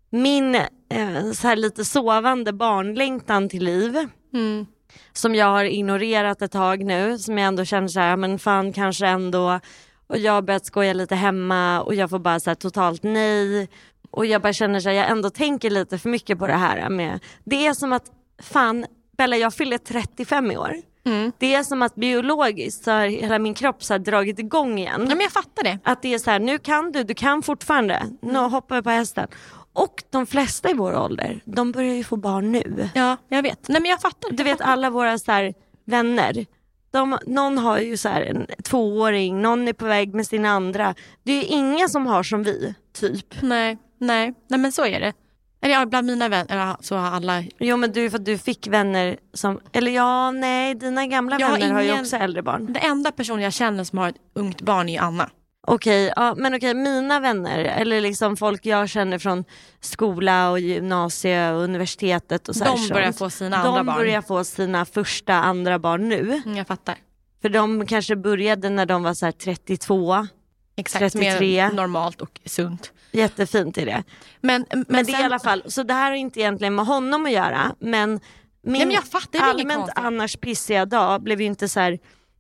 min 0.10 0.56
eh, 0.56 1.32
så 1.34 1.48
här 1.48 1.56
lite 1.56 1.86
sovande 1.86 2.54
barnlängtan 2.54 3.50
till 3.50 3.64
liv. 3.64 4.08
Mm. 4.34 4.66
Som 5.14 5.36
jag 5.36 5.46
har 5.46 5.66
ignorerat 5.66 6.42
ett 6.42 6.52
tag 6.52 6.84
nu, 6.86 7.18
som 7.18 7.38
jag 7.38 7.48
ändå 7.48 7.66
känner 7.66 7.88
så 7.88 8.00
här, 8.00 8.18
men 8.18 8.40
fan 8.40 8.74
kanske 8.74 9.08
ändå. 9.08 9.60
Och 10.08 10.18
jag 10.18 10.34
har 10.34 10.42
börjat 10.42 10.66
skoja 10.66 10.94
lite 10.94 11.16
hemma 11.16 11.82
och 11.82 11.96
jag 11.96 12.10
får 12.10 12.20
bara 12.20 12.40
så 12.40 12.50
här 12.50 12.56
totalt 12.56 13.04
nej. 13.04 13.70
Och 14.12 14.26
jag 14.26 14.42
bara 14.42 14.54
känner 14.54 14.80
så 14.80 14.90
här, 14.90 14.96
jag 14.96 15.10
ändå 15.10 15.30
tänker 15.30 15.70
lite 15.70 15.98
för 15.98 16.10
mycket 16.10 16.40
på 16.40 16.48
det 16.48 16.54
här 16.54 16.90
med, 16.90 17.20
det 17.44 17.68
är 17.68 17.74
som 17.74 17.94
att, 17.94 18.04
fan 18.42 18.86
Bella 19.18 19.38
jag 19.38 19.54
fyller 19.54 19.78
35 19.78 20.52
i 20.52 20.58
år. 20.58 20.76
Mm. 21.06 21.32
Det 21.38 21.54
är 21.54 21.64
som 21.64 21.82
att 21.82 21.96
biologiskt 21.96 22.84
så 22.84 22.92
har 22.92 23.08
hela 23.08 23.40
min 23.40 23.54
kropp 23.54 23.84
så 23.84 23.98
dragit 23.98 24.40
igång 24.40 24.80
igen. 24.80 25.06
Ja, 25.10 25.16
men 25.16 25.20
jag 25.20 25.32
fattar 25.32 25.64
det. 25.64 25.80
Att 25.84 26.02
det 26.02 26.14
är 26.14 26.20
så 26.20 26.32
här, 26.32 26.40
nu 26.40 26.58
kan 26.58 26.92
du, 26.92 27.04
du 27.04 27.14
kan 27.14 27.44
fortfarande, 27.44 28.04
nu 28.22 28.40
hoppar 28.40 28.76
vi 28.76 28.82
på 28.82 28.90
hästen. 28.90 29.28
Och 29.78 30.04
de 30.10 30.26
flesta 30.28 30.70
i 30.70 30.74
vår 30.74 30.96
ålder, 30.96 31.40
de 31.46 31.72
börjar 31.72 31.94
ju 31.96 32.04
få 32.04 32.16
barn 32.16 32.52
nu. 32.52 32.90
Ja, 32.96 33.18
jag 33.30 33.44
vet. 33.44 33.68
Nej, 33.68 33.82
men 33.82 33.92
jag 33.92 34.02
fattar. 34.02 34.32
Du 34.32 34.44
vet 34.44 34.62
alla 34.62 34.90
våra 34.90 35.18
så 35.18 35.32
här, 35.32 35.54
vänner, 35.86 36.46
De, 36.92 37.18
någon 37.26 37.58
har 37.58 37.80
ju 37.80 37.98
så 37.98 38.10
här 38.10 38.22
en 38.22 38.46
tvååring, 38.64 39.42
någon 39.42 39.68
är 39.68 39.74
på 39.74 39.86
väg 39.86 40.14
med 40.14 40.28
sin 40.28 40.46
andra. 40.46 40.96
Det 41.24 41.32
är 41.32 41.36
ju 41.36 41.44
ingen 41.44 41.90
som 41.90 42.08
har 42.08 42.24
som 42.24 42.44
vi, 42.44 42.76
typ. 42.94 43.42
Nej, 43.42 43.78
nej, 43.98 44.34
nej 44.50 44.60
men 44.60 44.72
så 44.72 44.86
är 44.86 45.00
det. 45.00 45.14
Eller 45.62 45.74
ja, 45.74 45.86
bland 45.86 46.08
mina 46.08 46.30
vänner 46.30 46.76
så 46.82 46.96
har 46.96 47.12
alla... 47.12 47.44
Jo 47.60 47.78
men 47.78 47.92
du 47.92 48.10
för 48.10 48.18
att 48.18 48.26
du 48.26 48.38
fick 48.38 48.68
vänner 48.68 49.18
som, 49.34 49.60
eller 49.74 49.92
ja 49.92 50.32
nej 50.32 50.76
dina 50.76 51.08
gamla 51.08 51.40
Jag 51.40 51.48
har 51.48 51.58
vänner 51.60 51.74
har 51.74 51.82
ju 51.82 51.88
ingen- 51.88 52.02
också 52.02 52.16
äldre 52.16 52.42
barn. 52.42 52.66
Den 52.66 52.84
enda 52.92 53.12
person 53.12 53.42
jag 53.42 53.54
känner 53.54 53.84
som 53.84 53.98
har 53.98 54.10
ett 54.10 54.16
ungt 54.36 54.62
barn 54.62 54.90
är 54.90 55.02
Anna. 55.02 55.30
Okej, 55.70 56.14
ja, 56.16 56.36
men 56.38 56.56
okej 56.56 56.74
mina 56.74 57.20
vänner 57.20 57.60
eller 57.60 58.02
liksom 58.02 58.38
folk 58.38 58.66
jag 58.66 58.90
känner 58.90 59.20
från 59.20 59.44
skola 59.80 60.50
och 60.52 60.60
gymnasie 60.60 61.52
och 61.52 61.62
universitetet 61.64 62.48
och 62.50 62.56
så 62.56 62.64
De 62.64 62.88
börjar 62.94 63.06
sånt. 63.06 63.18
få 63.18 63.30
sina 63.30 63.64
De 63.64 63.68
andra 63.70 63.84
barn. 63.84 63.96
börjar 63.98 64.22
få 64.22 64.44
sina 64.44 64.86
första 64.86 65.34
andra 65.34 65.80
barn 65.80 66.10
nu. 66.10 66.42
Mm, 66.46 66.58
jag 66.58 66.68
fattar. 66.68 66.96
För 67.42 67.50
de 67.50 67.86
kanske 67.86 68.16
började 68.16 68.70
när 68.70 68.86
de 68.86 69.04
var 69.04 69.14
så 69.14 69.26
här 69.26 69.32
32. 69.32 70.28
Exakt, 70.76 71.00
33. 71.14 71.40
mer 71.40 71.72
normalt 71.72 72.22
och 72.22 72.40
sunt. 72.46 72.92
Jättefint 73.12 73.78
är 73.78 73.86
det. 73.86 74.04
Men, 74.42 74.66
men, 74.70 74.86
Men 74.90 75.06
det 75.06 75.12
är 75.12 75.14
sen- 75.16 75.22
i 75.22 75.26
alla 75.26 75.40
fall, 75.40 75.64
så 75.68 75.84
det 75.84 75.94
här 75.94 76.10
har 76.12 76.18
inte 76.18 76.40
egentligen 76.40 76.76
med 76.76 76.86
honom 76.86 77.26
att 77.26 77.32
göra 77.32 77.76
men 77.80 78.10
min 78.10 78.20
Nej, 78.62 78.86
men 78.86 78.92
jag 78.96 79.04
fattar, 79.04 79.40
allmänt 79.40 79.90
annars 79.96 80.38
pissiga 80.38 80.86
dag 80.86 81.22
blev 81.24 81.42
ju 81.42 81.48
inte 81.48 81.68
så 81.70 81.80
här 81.80 82.00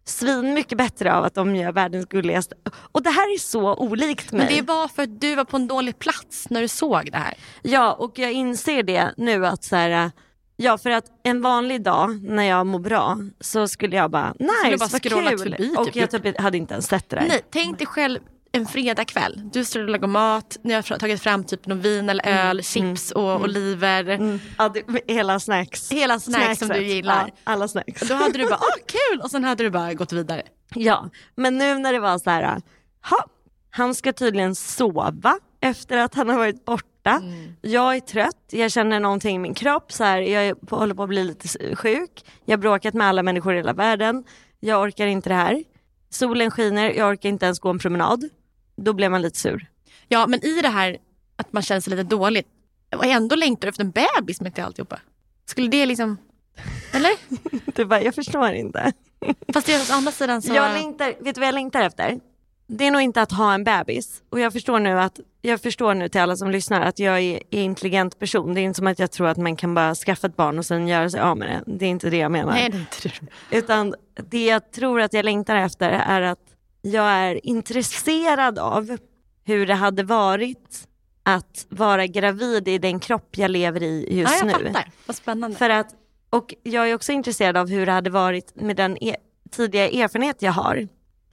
svin 0.09 0.53
mycket 0.53 0.77
bättre 0.77 1.13
av 1.13 1.23
att 1.23 1.33
de 1.33 1.55
gör 1.55 1.71
världens 1.71 2.05
gulligaste. 2.05 2.55
Och 2.91 3.03
det 3.03 3.09
här 3.09 3.33
är 3.33 3.39
så 3.39 3.75
olikt 3.75 4.31
mig. 4.31 4.45
Men 4.45 4.55
det 4.55 4.61
var 4.61 4.87
för 4.87 5.03
att 5.03 5.21
du 5.21 5.35
var 5.35 5.43
på 5.45 5.57
en 5.57 5.67
dålig 5.67 5.99
plats 5.99 6.49
när 6.49 6.61
du 6.61 6.67
såg 6.67 7.11
det 7.11 7.17
här. 7.17 7.33
Ja 7.61 7.93
och 7.93 8.19
jag 8.19 8.31
inser 8.31 8.83
det 8.83 9.13
nu 9.17 9.45
att 9.45 9.63
så 9.63 9.75
här, 9.75 10.11
ja 10.55 10.77
för 10.77 10.89
att 10.89 11.05
en 11.23 11.41
vanlig 11.41 11.81
dag 11.83 12.23
när 12.23 12.43
jag 12.43 12.65
mår 12.65 12.79
bra 12.79 13.17
så 13.39 13.67
skulle 13.67 13.95
jag 13.95 14.11
bara 14.11 14.33
Skulle 14.33 14.51
nice 14.63 14.77
bara 14.77 14.89
vad 14.91 15.01
kul. 15.01 15.37
förbi, 15.39 15.75
och 15.77 15.85
typ. 15.85 15.95
jag 15.95 16.11
typ 16.23 16.39
hade 16.39 16.57
inte 16.57 16.73
ens 16.73 16.87
sett 16.87 17.09
det 17.09 17.15
där. 17.15 17.27
Nej, 17.27 17.41
tänk 17.51 17.77
dig 17.77 17.87
själv 17.87 18.19
en 18.51 18.65
fredagkväll. 18.65 19.49
Du 19.53 19.65
står 19.65 19.79
och 19.79 19.89
lagar 19.89 20.07
mat, 20.07 20.57
ni 20.63 20.73
har 20.73 20.81
tagit 20.97 21.21
fram 21.21 21.43
typ 21.43 21.65
någon 21.67 21.81
vin 21.81 22.09
eller 22.09 22.23
Mm, 22.27 22.47
öl, 22.47 22.63
chips 22.63 23.11
och 23.11 23.41
oliver. 23.41 24.39
Ja, 24.57 24.69
det, 24.69 24.83
hela 25.13 25.39
snacks. 25.39 25.91
Hela 25.91 26.19
snacks 26.19 26.59
som 26.59 26.67
du 26.67 26.73
Snackset. 26.73 26.87
gillar. 26.87 27.25
Ja, 27.27 27.33
alla 27.43 27.67
snacks. 27.67 28.01
Och 28.01 28.07
då 28.07 28.13
hade 28.15 28.37
du 28.37 28.43
bara, 28.43 28.55
ah 28.55 28.77
kul! 28.85 29.21
Och 29.21 29.31
sen 29.31 29.43
hade 29.43 29.63
du 29.63 29.69
bara 29.69 29.93
gått 29.93 30.11
vidare. 30.13 30.43
Ja, 30.75 31.09
men 31.35 31.57
nu 31.57 31.77
när 31.77 31.93
det 31.93 31.99
var 31.99 32.17
så 32.19 32.29
här, 32.29 32.61
ha, 33.09 33.25
han 33.69 33.95
ska 33.95 34.13
tydligen 34.13 34.55
sova 34.55 35.39
efter 35.61 35.97
att 35.97 36.15
han 36.15 36.29
har 36.29 36.37
varit 36.37 36.65
borta. 36.65 37.21
Jag 37.61 37.95
är 37.95 37.99
trött, 37.99 38.45
jag 38.51 38.71
känner 38.71 38.99
någonting 38.99 39.35
i 39.35 39.39
min 39.39 39.53
kropp, 39.53 39.91
så 39.91 40.03
här, 40.03 40.21
jag 40.21 40.55
håller 40.69 40.93
på 40.95 41.03
att 41.03 41.09
bli 41.09 41.23
lite 41.23 41.75
sjuk. 41.75 42.25
Jag 42.45 42.57
har 42.57 42.61
bråkat 42.61 42.93
med 42.93 43.07
alla 43.07 43.23
människor 43.23 43.53
i 43.53 43.57
hela 43.57 43.73
världen. 43.73 44.23
Jag 44.59 44.81
orkar 44.81 45.07
inte 45.07 45.29
det 45.29 45.35
här. 45.35 45.63
Solen 46.09 46.51
skiner, 46.51 46.89
jag 46.93 47.09
orkar 47.09 47.29
inte 47.29 47.45
ens 47.45 47.59
gå 47.59 47.69
en 47.69 47.79
promenad. 47.79 48.29
Då 48.77 48.93
blev 48.93 49.11
man 49.11 49.21
lite 49.21 49.39
sur. 49.39 49.67
Ja, 50.07 50.27
men 50.27 50.45
i 50.45 50.61
det 50.61 50.69
här 50.69 50.97
att 51.35 51.53
man 51.53 51.63
känner 51.63 51.81
sig 51.81 51.91
lite 51.91 52.03
dåligt 52.03 52.47
och 52.95 53.05
ändå 53.05 53.35
längtar 53.35 53.67
efter 53.67 53.83
en 53.83 53.91
bebis 53.91 54.41
mitt 54.41 54.57
i 54.57 54.61
alltihopa. 54.61 54.99
Skulle 55.45 55.67
det 55.67 55.85
liksom... 55.85 56.17
Eller? 56.93 57.11
Du 57.75 57.85
bara, 57.85 58.01
jag 58.01 58.15
förstår 58.15 58.51
inte. 58.51 58.93
Fast 59.53 59.69
å 59.69 59.93
andra 59.93 60.11
sidan 60.11 60.41
så... 60.41 60.53
Jag 60.53 60.73
längtar, 60.73 61.23
vet 61.23 61.35
du 61.35 61.41
vad 61.41 61.47
jag 61.47 61.55
längtar 61.55 61.81
efter? 61.81 62.19
Det 62.67 62.87
är 62.87 62.91
nog 62.91 63.01
inte 63.01 63.21
att 63.21 63.31
ha 63.31 63.53
en 63.53 63.63
bebis. 63.63 64.23
Och 64.29 64.39
jag 64.39 64.53
förstår 64.53 64.79
nu 64.79 64.99
att 64.99 65.19
jag 65.41 65.61
förstår 65.61 65.93
nu 65.93 66.09
till 66.09 66.21
alla 66.21 66.35
som 66.35 66.51
lyssnar 66.51 66.81
att 66.81 66.99
jag 66.99 67.19
är 67.19 67.39
är 67.51 67.61
intelligent 67.61 68.19
person. 68.19 68.53
Det 68.53 68.61
är 68.61 68.63
inte 68.63 68.77
som 68.77 68.87
att 68.87 68.99
jag 68.99 69.11
tror 69.11 69.27
att 69.27 69.37
man 69.37 69.55
kan 69.55 69.73
bara 69.73 69.95
skaffa 69.95 70.27
ett 70.27 70.35
barn 70.35 70.57
och 70.59 70.65
sen 70.65 70.87
göra 70.87 71.09
sig 71.09 71.19
av 71.19 71.37
med 71.37 71.47
det. 71.65 71.77
Det 71.77 71.85
är 71.85 71.89
inte 71.89 72.09
det 72.09 72.17
jag 72.17 72.31
menar. 72.31 72.51
Nej, 72.51 72.69
det 72.69 72.77
är 72.77 72.79
inte 72.79 73.19
det. 73.49 73.57
Utan 73.57 73.95
det 74.29 74.45
jag 74.45 74.71
tror 74.71 75.01
att 75.01 75.13
jag 75.13 75.25
längtar 75.25 75.55
efter 75.55 75.89
är 75.89 76.21
att 76.21 76.39
jag 76.81 77.05
är 77.05 77.45
intresserad 77.47 78.59
av 78.59 78.97
hur 79.45 79.65
det 79.67 79.73
hade 79.73 80.03
varit 80.03 80.87
att 81.23 81.65
vara 81.69 82.07
gravid 82.07 82.67
i 82.67 82.77
den 82.77 82.99
kropp 82.99 83.37
jag 83.37 83.51
lever 83.51 83.83
i 83.83 84.19
just 84.19 84.31
Ja, 84.31 84.37
jag 84.51 84.61
nu. 84.63 84.67
fattar. 84.67 84.91
Vad 85.05 85.15
spännande. 85.15 85.57
För 85.57 85.69
att, 85.69 85.87
och 86.29 86.53
jag 86.63 86.89
är 86.89 86.95
också 86.95 87.11
intresserad 87.11 87.57
av 87.57 87.69
hur 87.69 87.85
det 87.85 87.91
hade 87.91 88.09
varit 88.09 88.55
med 88.55 88.75
den 88.75 89.03
e- 89.03 89.15
tidiga 89.51 89.89
erfarenhet 89.89 90.41
jag 90.41 90.51
har. 90.51 90.87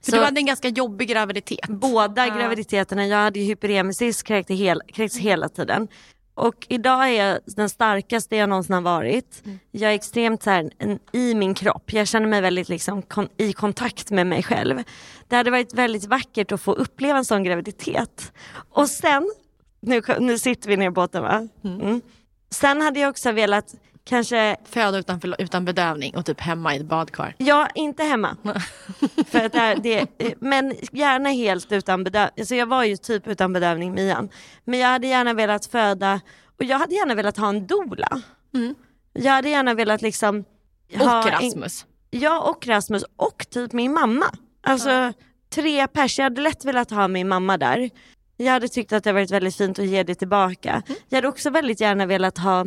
För 0.05 0.11
Så 0.11 0.17
du 0.17 0.23
hade 0.23 0.39
en 0.39 0.45
ganska 0.45 0.67
jobbig 0.67 1.07
graviditet. 1.09 1.67
båda 1.67 2.27
Ja. 2.27 2.35
graviditeterna, 2.35 3.07
jag 3.07 3.17
hade 3.17 3.39
ju 3.39 3.45
hyperemesis 3.45 4.23
kräkte 4.23 4.53
hel, 4.53 4.81
kräkts 4.93 5.17
hela 5.17 5.49
tiden. 5.49 5.87
Och 6.33 6.65
idag 6.69 7.09
är 7.09 7.25
jag 7.25 7.39
den 7.45 7.69
starkaste 7.69 8.35
jag 8.35 8.49
någonsin 8.49 8.73
har 8.73 8.81
varit. 8.81 9.41
Mm. 9.45 9.59
Jag 9.71 9.91
är 9.91 9.95
extremt 9.95 10.43
så 10.43 10.49
här, 10.49 10.71
en, 10.77 10.99
i 11.11 11.33
min 11.35 11.53
kropp. 11.53 11.93
Jag 11.93 12.07
känner 12.07 12.27
mig 12.27 12.41
väldigt 12.41 12.69
liksom, 12.69 13.01
kon, 13.01 13.27
i 13.37 13.53
kontakt 13.53 14.11
med 14.11 14.27
mig 14.27 14.43
själv. 14.43 14.83
Det 15.27 15.35
hade 15.35 15.51
varit 15.51 15.73
väldigt 15.73 16.05
vackert 16.05 16.51
att 16.51 16.61
få 16.61 16.73
uppleva 16.73 17.17
en 17.17 17.25
sån 17.25 17.43
graviditet. 17.43 18.31
Och 18.69 18.89
sen, 18.89 19.31
nu, 19.79 20.01
nu 20.19 20.37
sitter 20.39 20.69
vi 20.69 20.77
ner 20.77 20.87
i 20.87 20.91
båten 20.91 21.23
va? 21.23 21.47
Mm. 21.63 22.01
Sen 22.49 22.81
hade 22.81 22.99
jag 22.99 23.09
också 23.09 23.31
velat 23.31 23.75
kanske 24.05 24.57
Föda 24.65 24.97
utan, 24.97 25.21
utan 25.39 25.65
bedövning 25.65 26.17
och 26.17 26.25
typ 26.25 26.41
hemma 26.41 26.73
i 26.75 26.77
ett 26.77 26.85
badkar. 26.85 27.35
Ja, 27.37 27.67
inte 27.75 28.03
hemma. 28.03 28.37
För 29.27 29.45
att 29.45 29.53
det 29.53 29.99
är, 29.99 30.07
det, 30.17 30.35
men 30.41 30.75
gärna 30.91 31.29
helt 31.29 31.71
utan 31.71 32.03
bedövning. 32.03 32.33
Alltså 32.37 32.55
jag 32.55 32.65
var 32.65 32.83
ju 32.83 32.97
typ 32.97 33.27
utan 33.27 33.53
bedövning 33.53 33.93
med 33.93 34.03
Ian. 34.03 34.29
Men 34.63 34.79
jag 34.79 34.87
hade 34.87 35.07
gärna 35.07 35.33
velat 35.33 35.65
föda, 35.65 36.21
och 36.59 36.63
jag 36.65 36.79
hade 36.79 36.95
gärna 36.95 37.15
velat 37.15 37.37
ha 37.37 37.49
en 37.49 37.67
doula. 37.67 38.21
Jag 39.13 39.31
hade 39.31 39.49
gärna 39.49 39.73
velat 39.73 40.01
liksom... 40.01 40.45
Och 40.93 40.99
ha 40.99 41.31
Rasmus. 41.31 41.85
En, 42.11 42.19
ja, 42.19 42.39
och 42.39 42.67
Rasmus. 42.67 43.03
Och 43.15 43.45
typ 43.49 43.73
min 43.73 43.93
mamma. 43.93 44.25
Alltså 44.63 45.13
tre 45.49 45.87
pers. 45.87 46.19
Jag 46.19 46.23
hade 46.23 46.41
lätt 46.41 46.65
velat 46.65 46.91
ha 46.91 47.07
min 47.07 47.27
mamma 47.27 47.57
där. 47.57 47.89
Jag 48.37 48.51
hade 48.51 48.67
tyckt 48.67 48.93
att 48.93 49.03
det 49.03 49.13
varit 49.13 49.31
väldigt 49.31 49.55
fint 49.55 49.79
att 49.79 49.85
ge 49.85 50.03
det 50.03 50.15
tillbaka. 50.15 50.83
Jag 51.09 51.17
hade 51.17 51.27
också 51.27 51.49
väldigt 51.49 51.81
gärna 51.81 52.05
velat 52.05 52.37
ha 52.37 52.65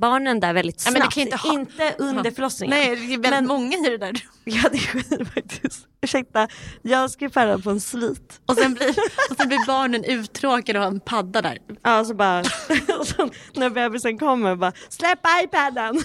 barnen 0.00 0.40
där 0.40 0.52
väldigt 0.52 0.82
Ja, 0.86 0.90
snabbt. 0.92 1.14
kan 1.14 1.22
inte 1.22 1.36
ha- 1.36 1.52
inte 1.52 1.94
under 1.98 2.30
förlossningen. 2.30 2.78
Nej, 2.78 2.88
det 2.96 3.02
är 3.14 3.18
väldigt 3.18 3.30
Men- 3.30 3.46
många 3.46 3.76
i 3.78 3.90
det 3.90 3.98
där. 3.98 4.12
Ja 4.44 4.62
det 4.72 4.78
är 4.78 5.24
faktiskt. 5.24 5.86
Ursäkta, 6.02 6.48
jag 6.82 7.10
ska 7.10 7.30
färda 7.30 7.58
på 7.58 7.70
en 7.70 7.80
svit. 7.80 8.40
Och 8.46 8.56
sen 8.56 8.74
blir, 8.74 8.88
och 9.30 9.36
sen 9.36 9.48
blir 9.48 9.66
barnen 9.66 10.04
uttråkade 10.04 10.78
och 10.78 10.84
har 10.84 10.90
en 10.92 11.00
padda 11.00 11.42
där. 11.42 11.58
Ja 11.82 12.04
så 12.04 12.14
bara, 12.14 12.40
och 12.98 13.06
så, 13.06 13.30
när 13.54 13.70
bebisen 13.70 14.18
kommer 14.18 14.56
bara, 14.56 14.72
släpp 14.88 15.20
iPaden. 15.44 16.02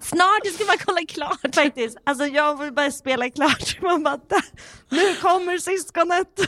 Snart, 0.00 0.46
ska 0.54 0.64
bara 0.64 0.78
kolla 0.84 1.00
klart. 1.08 1.54
Faktiskt, 1.54 1.96
alltså 2.06 2.26
jag 2.26 2.58
vill 2.62 2.72
bara 2.72 2.90
spela 2.90 3.30
klart. 3.30 3.82
Man 3.82 4.02
bara, 4.02 4.16
"Där, 4.28 4.42
nu 4.88 5.14
kommer 5.14 5.58
syskonet. 5.58 6.40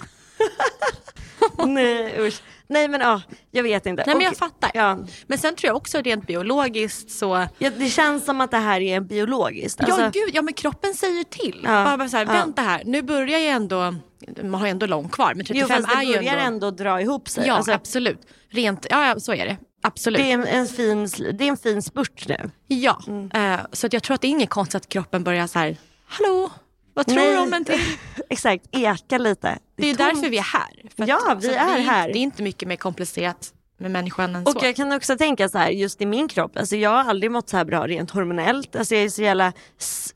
Nej 1.66 2.14
usch. 2.20 2.42
Nej 2.68 2.88
men 2.88 3.00
ja, 3.00 3.22
jag 3.50 3.62
vet 3.62 3.86
inte. 3.86 4.02
Nej 4.06 4.14
men 4.16 4.24
jag 4.24 4.36
fattar. 4.36 4.70
Ja, 4.74 4.98
Men 5.26 5.38
sen 5.38 5.54
tror 5.56 5.68
jag 5.68 5.76
också 5.76 5.98
rent 6.00 6.26
biologiskt 6.26 7.10
så... 7.10 7.46
ja, 7.58 7.70
det 7.78 7.88
känns 7.88 8.24
som 8.24 8.40
att 8.40 8.50
det 8.50 8.56
här 8.56 8.80
är 8.80 9.00
biologiskt. 9.00 9.80
Alltså, 9.80 10.00
ja 10.00 10.10
gud, 10.12 10.30
ja 10.34 10.42
men 10.42 10.54
kroppen 10.54 10.94
säger 10.94 11.24
till. 11.24 11.60
Ja, 11.64 11.84
Bara, 11.84 11.96
bara 11.96 12.08
så 12.08 12.16
här, 12.16 12.26
ja. 12.26 12.32
vänta 12.32 12.62
här, 12.62 12.82
nu 12.84 13.02
börjar 13.02 13.38
jag 13.38 13.52
ändå, 13.52 13.94
man 14.42 14.60
har 14.60 14.68
ändå 14.68 14.86
långt 14.86 15.12
kvar 15.12 15.34
men 15.34 15.46
35 15.46 15.56
jo 15.70 15.76
fast 15.82 15.88
det 15.88 15.94
är 15.94 16.02
ju 16.02 16.14
börjar 16.16 16.32
ändå... 16.36 16.66
ändå 16.66 16.70
dra 16.70 17.00
ihop 17.00 17.28
sig. 17.28 17.46
Ja 17.46 17.54
Alltså, 17.54 17.72
absolut. 17.72 18.20
Rent, 18.50 18.86
ja, 18.90 19.06
ja 19.08 19.20
så 19.20 19.32
är 19.34 19.46
det. 19.46 19.56
Absolut. 19.82 20.20
det, 20.20 20.30
är 20.30 20.34
en, 20.34 20.46
en 20.46 20.66
fin, 20.66 21.08
det 21.38 21.44
är 21.44 21.48
en 21.48 21.56
fin 21.56 21.82
spurt 21.82 22.28
nu. 22.28 22.50
Ja, 22.66 23.00
Mm. 23.06 23.30
eh, 23.54 23.60
så 23.72 23.88
jag 23.92 24.02
tror 24.02 24.14
att 24.14 24.20
det 24.20 24.26
är 24.26 24.30
inget 24.30 24.50
konstigt 24.50 24.74
att 24.82 24.88
kroppen 24.88 25.24
börjar 25.24 25.46
så 25.46 25.58
här, 25.58 25.76
hallå, 26.06 26.50
vad 26.96 27.06
tror 27.06 27.32
du 27.32 27.38
om 27.38 27.52
en 27.54 27.64
till? 27.64 27.80
Exakt, 28.30 28.64
eka 28.72 29.18
lite. 29.18 29.58
Det 29.76 29.82
är 29.82 29.86
ju 29.86 29.94
tomt. 29.94 30.14
därför 30.14 30.30
vi 30.30 30.38
är 30.38 30.42
här. 30.42 30.82
För 30.96 31.02
att- 31.02 31.08
Ja, 31.08 31.36
vi 31.40 31.46
så 31.46 31.50
att 31.54 31.56
är 31.56 31.76
det 31.76 31.82
här. 31.82 32.08
Det 32.12 32.18
är 32.18 32.20
inte 32.20 32.42
mycket 32.42 32.68
mer 32.68 32.76
komplicerat 32.76 33.52
med 33.78 33.90
människan 33.90 34.36
än 34.36 34.46
Och 34.46 34.52
så. 34.52 34.58
jag 34.62 34.76
kan 34.76 34.92
också 34.92 35.16
tänka 35.18 35.48
så 35.48 35.58
här, 35.58 35.70
just 35.70 36.02
i 36.02 36.06
min 36.06 36.28
kropp, 36.28 36.56
alltså 36.58 36.76
jag 36.76 36.90
har 36.90 37.10
aldrig 37.10 37.30
mått 37.30 37.48
så 37.48 37.56
här 37.56 37.64
bra 37.64 37.86
rent 37.86 38.10
hormonellt. 38.10 38.76
Alltså 38.76 38.94
jag 38.94 39.04
är 39.04 39.08
så 39.08 39.22
jävla, 39.22 39.52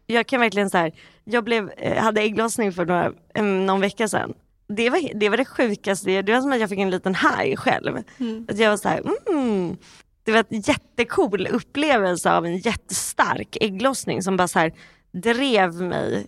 jag 0.06 0.26
kan 0.26 0.40
verkligen 0.40 0.70
så 0.70 0.78
här, 0.78 0.92
jag 1.24 1.44
blev, 1.44 1.70
eh, 1.76 2.02
hade 2.02 2.20
ägglossning 2.20 2.72
för 2.72 2.84
några, 2.86 3.12
eh, 3.34 3.44
någon 3.44 3.80
vecka 3.80 4.08
sedan. 4.08 4.32
Det 4.76 4.90
var, 4.90 5.18
det 5.20 5.28
var 5.28 5.36
det 5.36 5.44
sjukaste, 5.44 6.22
det 6.22 6.32
var 6.32 6.40
som 6.40 6.52
att 6.52 6.60
jag 6.60 6.68
fick 6.68 6.78
en 6.78 6.90
liten 6.90 7.14
high 7.14 7.56
själv. 7.56 7.96
Att 8.48 8.58
jag 8.58 8.70
var 8.70 8.76
så 8.76 8.88
här, 8.88 9.02
mm. 9.28 9.76
Det 10.24 10.32
var 10.32 10.44
en 10.50 10.60
jättecool 10.60 11.46
upplevelse 11.46 12.32
av 12.32 12.46
en 12.46 12.58
jättestark 12.58 13.56
ägglossning 13.60 14.22
som 14.22 14.36
bara 14.36 14.48
så 14.48 14.58
här 14.58 14.72
drev 15.12 15.74
mig 15.74 16.26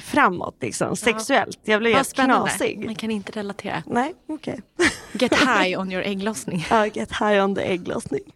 framåt 0.00 0.56
liksom, 0.60 0.96
sexuellt. 0.96 1.58
Jag 1.64 1.80
blev 1.80 1.94
helt 1.94 2.12
knasig. 2.12 2.84
Man 2.84 2.94
kan 2.94 3.10
inte 3.10 3.32
relatera. 3.32 3.82
Nej, 3.86 4.14
okej. 4.28 4.60
Get 5.12 5.34
high 5.34 5.78
on 5.80 5.92
your 5.92 6.02
ägglossning. 6.04 6.66
Ja, 6.70 6.86
get 6.86 7.12
high 7.12 7.44
on 7.44 7.54
the 7.54 7.60
ägglossning. 7.62 8.22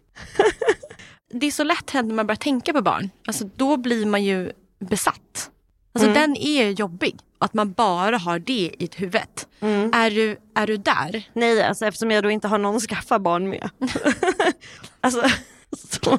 Det 1.33 1.47
är 1.47 1.51
så 1.51 1.63
lätt 1.63 1.89
hänt 1.91 2.07
när 2.07 2.15
man 2.15 2.27
börjar 2.27 2.35
tänka 2.37 2.73
på 2.73 2.81
barn. 2.81 3.09
Alltså, 3.27 3.49
då 3.55 3.77
blir 3.77 4.05
man 4.05 4.23
ju 4.23 4.51
besatt. 4.79 5.49
Alltså, 5.93 6.09
Mm. 6.09 6.21
Den 6.21 6.35
är 6.37 6.69
jobbig. 6.69 7.17
Att 7.37 7.53
man 7.53 7.71
bara 7.71 8.17
har 8.17 8.39
det 8.39 8.71
i 8.79 8.89
huvudet. 8.95 9.47
Mm. 9.59 9.91
Är, 9.93 10.11
du, 10.11 10.37
är 10.55 10.67
du 10.67 10.77
där? 10.77 11.29
Nej, 11.33 11.63
alltså 11.63 11.85
eftersom 11.85 12.11
jag 12.11 12.23
då 12.23 12.31
inte 12.31 12.47
har 12.47 12.57
någon 12.57 12.75
att 12.75 12.81
skaffa 12.81 13.19
barn 13.19 13.49
med. 13.49 13.69
alltså, 15.01 15.23
så. 16.01 16.17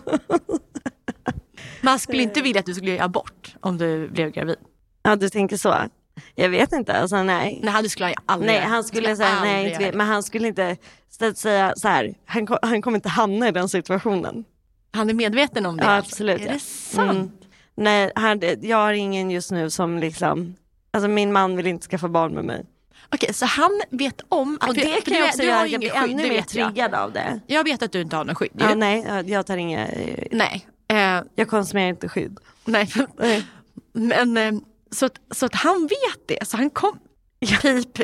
Man 1.81 1.99
skulle 1.99 2.23
inte 2.23 2.43
vilja 2.43 2.61
att 2.61 2.67
du 2.67 2.75
skulle 2.75 2.91
göra 2.91 3.05
abort. 3.05 3.55
om 3.61 3.79
du 3.79 4.09
blev 4.09 4.31
gravid? 4.31 4.57
Ja 5.03 5.17
du 5.17 5.29
tänker 5.29 5.57
så. 5.57 5.75
Jag 6.35 6.49
vet 6.49 6.73
inte, 6.73 6.93
alltså 6.93 7.23
nej. 7.23 7.61
Nej, 7.63 7.83
det 7.83 7.89
skulle 7.89 8.07
han 8.07 8.15
aldrig 8.27 8.53
Nej 8.53 8.61
han 8.61 8.85
skulle 8.85 9.17
säga 9.17 9.29
aldrig 9.29 9.53
nej, 9.53 9.73
inte, 9.73 9.97
men 9.97 10.07
han 10.07 10.23
skulle 10.23 10.49
inte 10.49 10.77
säga 11.37 11.73
så 11.77 11.89
här. 11.89 12.15
Han, 12.27 12.49
han 12.63 12.83
kommer 12.83 12.99
inte 12.99 13.09
hamna 13.09 13.49
i 13.49 13.51
den 13.51 13.69
situationen. 13.69 14.45
Han 14.93 15.11
är 15.11 15.15
medveten 15.15 15.67
om 15.67 15.77
det? 15.77 15.85
Ja, 15.85 15.91
alltså. 15.91 16.13
absolut, 16.13 16.41
Är 16.41 16.47
ja. 16.47 16.53
det 16.53 16.59
sant? 16.59 17.11
Mm. 17.11 17.31
Nej, 17.75 18.11
han, 18.15 18.41
jag 18.61 18.77
har 18.77 18.93
ingen 18.93 19.31
just 19.31 19.51
nu 19.51 19.71
som 19.71 19.99
liksom, 19.99 20.55
alltså 20.91 21.09
min 21.09 21.33
man 21.33 21.57
vill 21.57 21.67
inte 21.67 21.87
skaffa 21.87 22.09
barn 22.09 22.33
med 22.35 22.45
mig. 22.45 22.65
Okej, 23.15 23.35
så 23.35 23.47
han 23.47 23.81
vet 23.91 24.21
om... 24.29 24.59
Och 24.61 24.67
för- 24.67 24.75
det 24.75 25.01
kan 25.05 25.15
jag 25.15 25.29
också 25.29 25.43
göra 25.43 25.61
att 25.61 25.71
jag 25.71 25.81
blir 25.81 25.91
skydd, 25.91 26.11
ännu 26.11 26.29
mer 26.29 26.43
triggad 26.43 26.95
av 26.95 27.13
det. 27.13 27.41
Jag 27.47 27.65
vet 27.65 27.83
att 27.83 27.93
du 27.93 28.01
inte 28.01 28.17
har 28.17 28.25
något 28.25 28.37
skydd. 28.37 28.51
Ja, 28.59 28.69
ju. 28.71 28.75
nej, 28.75 29.25
jag- 29.27 29.47
tar 29.47 29.57
inga, 29.57 29.87
eh, 29.87 30.25
nej. 30.31 30.67
Eh, 30.89 31.23
jag 31.35 31.49
konsumerar 31.49 31.89
inte 31.89 32.09
skydd. 32.09 32.39
nej. 32.65 32.89
Nej. 33.17 33.47
Men 33.93 34.37
eh, 34.37 34.53
så 34.93 35.07
att, 35.07 35.21
så 35.31 35.47
att 35.47 35.55
han 35.55 35.83
vet 35.83 36.29
det. 36.29 36.49
Så 36.49 36.57
han 36.57 36.71
kom 36.71 36.99
pip 37.93 38.01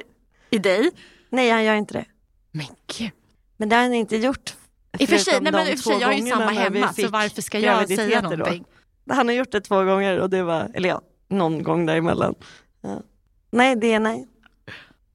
i 0.50 0.58
dig. 0.58 0.90
Nej, 1.30 1.48
jag 1.48 1.64
gör 1.64 1.74
inte 1.74 1.94
det. 1.94 2.04
Men 2.50 2.66
gud. 2.98 3.10
Men 3.56 3.68
det 3.68 3.76
har 3.76 3.82
han 3.82 3.94
inte 3.94 4.16
gjort. 4.16 4.54
I 4.98 5.04
och 5.04 5.08
för 5.08 5.18
sig, 5.18 5.40
nej, 5.40 5.52
men 5.52 5.68
i 5.68 5.76
för 5.76 5.82
sig 5.82 5.98
jag 6.00 6.08
har 6.08 6.14
ju 6.14 6.26
samma 6.26 6.50
hemma 6.50 6.92
så 6.92 7.08
varför 7.08 7.42
ska 7.42 7.58
jag 7.58 7.88
säga 7.88 7.96
graviditeter 7.96 8.30
då. 8.30 8.36
någonting? 8.36 8.64
Han 9.10 9.28
har 9.28 9.34
gjort 9.34 9.52
det 9.52 9.60
två 9.60 9.84
gånger 9.84 10.18
och 10.18 10.30
det 10.30 10.42
var, 10.42 10.70
eller 10.74 10.88
ja, 10.88 11.02
någon 11.28 11.62
gång 11.62 11.86
däremellan. 11.86 12.34
Ja. 12.80 13.02
Nej, 13.50 13.76
det 13.76 13.92
är 13.92 14.00
nej. 14.00 14.28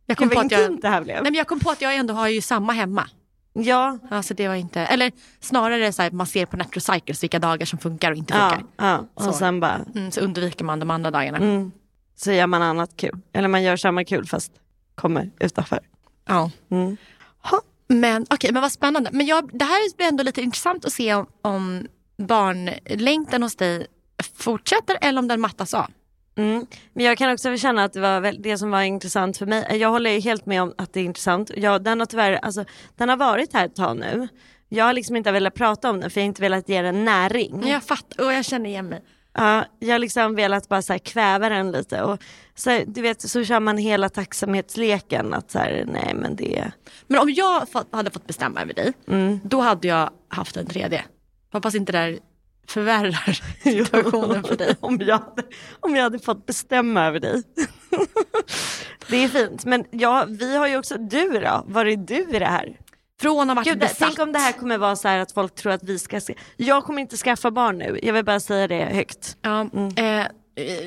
Jag 0.06 0.18
kom, 0.18 0.28
Gud 0.28 0.36
på 0.36 0.42
att 0.42 0.52
jag, 0.52 0.84
nej, 1.06 1.20
men 1.24 1.34
jag 1.34 1.48
kom 1.48 1.60
på 1.60 1.70
att 1.70 1.82
jag 1.82 1.96
ändå 1.96 2.14
har 2.14 2.28
ju 2.28 2.42
samma 2.42 2.74
hemma. 2.74 3.10
Ja, 3.54 3.98
Alltså 4.10 4.34
det 4.34 4.48
var 4.48 4.56
inte, 4.56 4.82
eller 4.82 5.12
snarare 5.40 5.94
så 5.94 6.02
här, 6.02 6.12
man 6.12 6.28
ser 6.28 6.46
på 6.46 6.58
Netrocycles 6.58 7.24
vilka 7.24 7.40
dagar 7.40 7.66
som 7.66 7.80
funkar 7.80 8.12
och 8.12 8.18
inte 8.18 8.34
ja, 8.34 8.50
funkar. 8.50 8.68
ja. 8.78 9.06
och 9.14 9.24
Så. 9.24 9.34
sen 9.34 9.60
bara, 9.60 9.80
Mm, 9.96 10.12
så 10.12 10.22
undviker 10.22 10.66
man 10.66 10.80
de 10.80 10.90
andra 10.92 11.12
dagarna. 11.12 11.38
mm, 11.38 11.72
så 12.16 12.32
gör 12.32 12.48
man 12.48 12.62
annat 12.62 12.98
kul. 12.98 13.20
Eller 13.34 13.48
man 13.48 13.64
gör 13.64 13.78
samma 13.78 14.04
kul 14.04 14.26
fast 14.28 14.52
kommer 14.96 15.32
utanför. 15.40 15.80
Ja. 16.26 16.52
Mm. 16.72 16.98
Men 17.88 18.26
okej, 18.30 18.52
men 18.54 18.62
vad 18.62 18.72
spännande. 18.72 19.10
Men 19.14 19.26
jag, 19.26 19.50
det 19.58 19.66
här 19.66 19.96
blir 19.98 20.08
ändå 20.08 20.24
lite 20.24 20.42
intressant 20.42 20.86
att 20.86 20.94
se 20.94 21.14
om, 21.14 21.28
om 21.42 21.88
barnlängtan 22.18 23.44
hos 23.44 23.56
dig 23.56 23.88
fortsätter 24.36 24.98
eller 25.02 25.20
om 25.20 25.28
den 25.28 25.42
mattas 25.42 25.74
av. 25.74 25.88
Mm. 26.36 26.66
Men 26.94 27.06
jag 27.06 27.18
kan 27.18 27.34
också 27.34 27.58
känna 27.58 27.84
att 27.84 27.94
det 27.94 28.00
var 28.00 28.42
det 28.44 28.58
som 28.58 28.72
var 28.72 28.82
intressant 28.82 29.38
för 29.38 29.46
mig. 29.46 29.78
Jag 29.78 29.90
håller 29.90 30.22
helt 30.22 30.46
med 30.46 30.62
om 30.62 30.74
att 30.78 30.94
det 30.94 31.00
är 31.00 31.04
intressant. 31.04 31.52
Jag, 31.56 31.84
den, 31.84 32.00
har 32.00 32.06
tyvärr, 32.06 32.34
alltså, 32.34 32.66
den 32.98 33.10
har 33.10 33.18
varit 33.18 33.54
här 33.54 33.66
ett 33.66 33.76
tag 33.76 33.98
nu. 33.98 34.28
Jag 34.70 34.86
har 34.86 34.94
liksom 34.94 35.16
inte 35.16 35.32
velat 35.32 35.54
prata 35.54 35.90
om 35.90 36.00
den 36.00 36.10
för 36.10 36.22
jag 36.22 36.24
har 36.24 36.28
inte 36.28 36.42
velat 36.42 36.70
ge 36.70 36.82
den 36.82 37.06
näring. 37.06 37.68
Jag 37.68 37.84
fattar 37.84 38.26
och 38.26 38.34
jag 38.34 38.46
känner 38.46 38.70
igen 38.70 38.88
mig. 38.88 39.02
Ja, 39.36 39.66
jag 39.80 39.92
har 39.92 40.00
liksom 40.00 40.36
velat 40.36 40.70
bara 40.70 40.82
så 40.82 40.94
här 40.94 41.00
kväva 41.00 41.50
den 41.50 41.72
lite. 41.72 42.02
Och 42.02 42.24
så, 42.56 42.82
du 42.88 43.02
vet, 43.02 43.22
så 43.22 43.44
kör 43.44 43.60
man 43.60 43.78
hela 43.78 44.10
tacksamhetsleken. 44.10 45.34
Att 45.34 45.52
så 45.52 45.60
här, 45.60 45.86
nej 45.88 46.14
men 46.16 46.36
det... 46.36 46.72
Men 47.08 47.20
om 47.20 47.30
jag 47.30 47.68
hade 47.92 48.12
fått 48.12 48.28
bestämma 48.28 48.62
över 48.62 48.74
dig, 48.74 48.94
Mm. 49.08 49.40
då 49.44 49.62
hade 49.62 49.88
jag 49.88 50.10
haft 50.28 50.58
en 50.58 50.66
tredje. 50.68 51.04
Hoppas 51.52 51.76
inte 51.76 51.92
det 51.92 51.98
där 51.98 52.20
förvärrar 52.68 53.42
situationen 53.64 54.44
för 54.44 54.56
dig. 54.58 54.76
om, 54.80 54.98
jag 55.02 55.18
hade, 55.18 55.44
om 55.80 55.96
jag 55.96 56.04
hade 56.04 56.20
fått 56.20 56.46
bestämma 56.46 57.06
över 57.06 57.20
dig. 57.20 57.44
det 59.08 59.24
är 59.24 59.28
fint. 59.28 59.66
Men 59.66 59.86
ja, 59.92 60.26
vi 60.30 60.58
har 60.58 60.68
ju 60.68 60.78
också, 60.78 60.98
du 60.98 61.30
då? 61.30 61.64
Var 61.68 61.86
är 61.86 61.98
du 61.98 62.36
i 62.36 62.40
det 62.40 62.46
här? 62.46 62.78
Från 63.22 63.50
att 63.50 63.66
Gud, 63.66 63.80
besatt. 63.80 63.98
tänk 64.00 64.20
om 64.20 64.32
det 64.32 64.40
här 64.40 64.52
kommer 64.52 64.78
vara 64.78 64.96
så 64.96 65.08
här 65.08 65.20
att 65.20 65.32
folk 65.32 65.56
tror 65.56 65.72
att 65.72 65.84
vi 65.84 66.00
ska 66.00 66.22
se. 66.22 66.36
Jag 66.58 66.84
kommer 66.84 67.02
inte 67.02 67.18
skaffa 67.18 67.52
barn 67.52 67.78
nu, 67.78 68.00
jag 68.04 68.14
vill 68.14 68.26
bara 68.26 68.40
säga 68.40 68.68
det 68.68 68.86
högt. 68.86 69.38
Ja, 69.42 69.62
eh, 69.96 70.28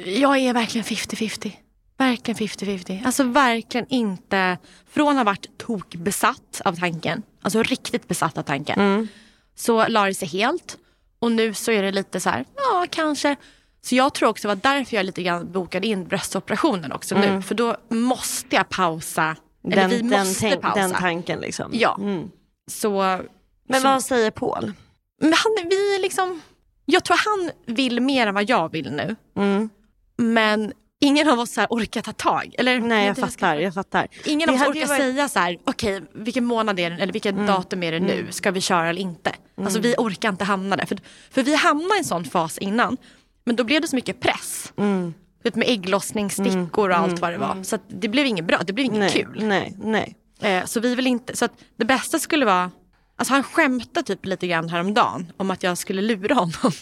jag 0.04 0.38
är 0.38 0.52
verkligen 0.52 0.84
50-50. 0.84 1.52
Verkligen 1.98 2.48
50-50. 2.48 3.06
Alltså 3.06 3.22
verkligen 3.24 3.86
inte. 3.88 4.58
Från 4.90 5.08
att 5.08 5.16
ha 5.16 5.24
varit 5.24 5.58
tokbesatt 5.58 6.60
av 6.64 6.76
tanken, 6.76 7.22
alltså 7.42 7.62
riktigt 7.62 8.08
besatt 8.08 8.38
av 8.38 8.42
tanken, 8.42 9.08
så 9.54 9.88
la 9.88 10.06
det 10.06 10.14
sig 10.14 10.28
helt. 10.28 10.78
Och 11.18 11.32
nu 11.32 11.54
så 11.54 11.70
är 11.72 11.82
det 11.82 11.92
lite 11.92 12.20
så 12.20 12.30
här, 12.30 12.44
ja 12.56 12.86
kanske. 12.90 13.36
Så 13.82 13.94
jag 13.94 14.14
tror 14.14 14.28
också 14.28 14.48
det 14.48 14.54
var 14.54 14.74
därför 14.74 14.96
jag 14.96 15.06
lite 15.06 15.22
grann 15.22 15.52
bokade 15.52 15.86
in 15.86 16.04
bröstoperationen 16.04 16.92
också 16.92 17.14
nu. 17.18 17.42
För 17.42 17.54
då 17.54 17.76
måste 17.88 18.56
jag 18.56 18.68
pausa. 18.68 19.36
Eller 19.64 19.76
Den, 19.76 19.90
vi 19.90 19.98
den, 19.98 20.08
måste 20.08 20.40
tänk- 20.40 20.60
pausa. 20.62 20.80
den 20.80 20.90
tanken 20.92 21.40
liksom. 21.40 21.70
Ja. 21.74 21.96
Mm. 22.00 22.30
Så, 22.70 23.20
Men 23.68 23.80
så- 23.80 23.88
vad 23.88 24.02
säger 24.04 24.30
Paul? 24.30 24.72
men 25.20 25.32
han, 25.32 25.68
vi 25.70 25.98
liksom, 26.02 26.40
jag 26.84 27.04
tror 27.04 27.16
han 27.24 27.50
vill 27.76 28.00
mer 28.00 28.26
än 28.26 28.34
vad 28.34 28.48
jag 28.50 28.72
vill 28.72 28.92
nu. 28.92 29.16
Mm. 29.36 29.70
Men 30.16 30.72
ingen 31.00 31.28
av 31.28 31.38
oss 31.40 31.52
så 31.54 31.60
här 31.60 31.68
orkar 31.70 32.02
ta 32.02 32.12
tag. 32.12 32.54
Eller, 32.58 32.80
Nej 32.80 33.06
jag 33.06 33.16
fattar, 33.18 33.54
jag 33.56 33.74
fattar. 33.74 34.06
Ingen 34.24 34.46
Det 34.48 34.54
av 34.54 34.60
oss 34.60 34.68
orkar 34.68 34.86
varit- 34.86 35.00
Mm. 35.00 35.12
säga 35.14 35.28
så 35.28 35.38
här, 35.38 35.58
okej 35.64 36.02
vilken 36.12 36.44
månad 36.44 36.80
är 36.80 36.90
det 36.90 36.96
eller 37.02 37.12
vilket 37.12 37.46
datum 37.46 37.82
är 37.82 37.92
det 37.92 38.00
nu, 38.00 38.26
ska 38.30 38.50
vi 38.50 38.60
köra 38.60 38.88
eller 38.88 39.00
inte? 39.02 39.32
Alltså 39.60 39.80
vi 39.80 39.94
orkar 39.98 40.28
inte 40.28 40.44
hamna 40.44 40.76
där. 40.76 40.86
För, 40.86 40.98
för 41.30 41.42
vi 41.42 41.54
hamnade 41.54 41.94
i 41.94 41.98
en 41.98 42.04
sån 42.04 42.24
fas 42.24 42.58
innan, 42.58 42.96
men 43.44 43.56
då 43.56 43.64
blev 43.64 43.80
det 43.82 43.88
så 43.88 43.96
mycket 43.96 44.20
press. 44.20 44.72
Mm. 44.76 45.14
Vet, 45.42 45.54
med 45.54 45.68
ägglossningsstickor 45.68 46.90
och 46.90 46.96
allt 46.96 47.20
vad 47.20 47.32
det 47.32 47.38
var. 47.38 47.62
Så 47.62 47.76
att 47.76 47.82
det 47.88 48.08
blev 48.08 48.26
inget 48.26 48.44
bra, 48.44 48.58
det 48.66 48.72
blev 48.72 48.84
inget 48.86 48.98
Nej, 48.98 49.10
kul. 49.24 49.44
nej, 49.44 49.76
nej. 49.82 50.16
Eh, 50.40 50.64
så 50.64 50.80
vi 50.80 50.94
vill 50.94 51.06
inte, 51.06 51.36
så 51.36 51.44
att 51.44 51.52
det 51.76 51.84
bästa 51.84 52.18
skulle 52.18 52.44
vara, 52.44 52.70
alltså 53.16 53.34
han 53.34 53.42
skämtade 53.42 54.06
typ 54.06 54.26
lite 54.26 54.46
grann 54.46 54.68
häromdagen 54.68 55.32
om 55.36 55.50
att 55.50 55.62
jag 55.62 55.78
skulle 55.78 56.02
lura 56.02 56.34
honom. 56.34 56.72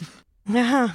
Jaha. 0.44 0.90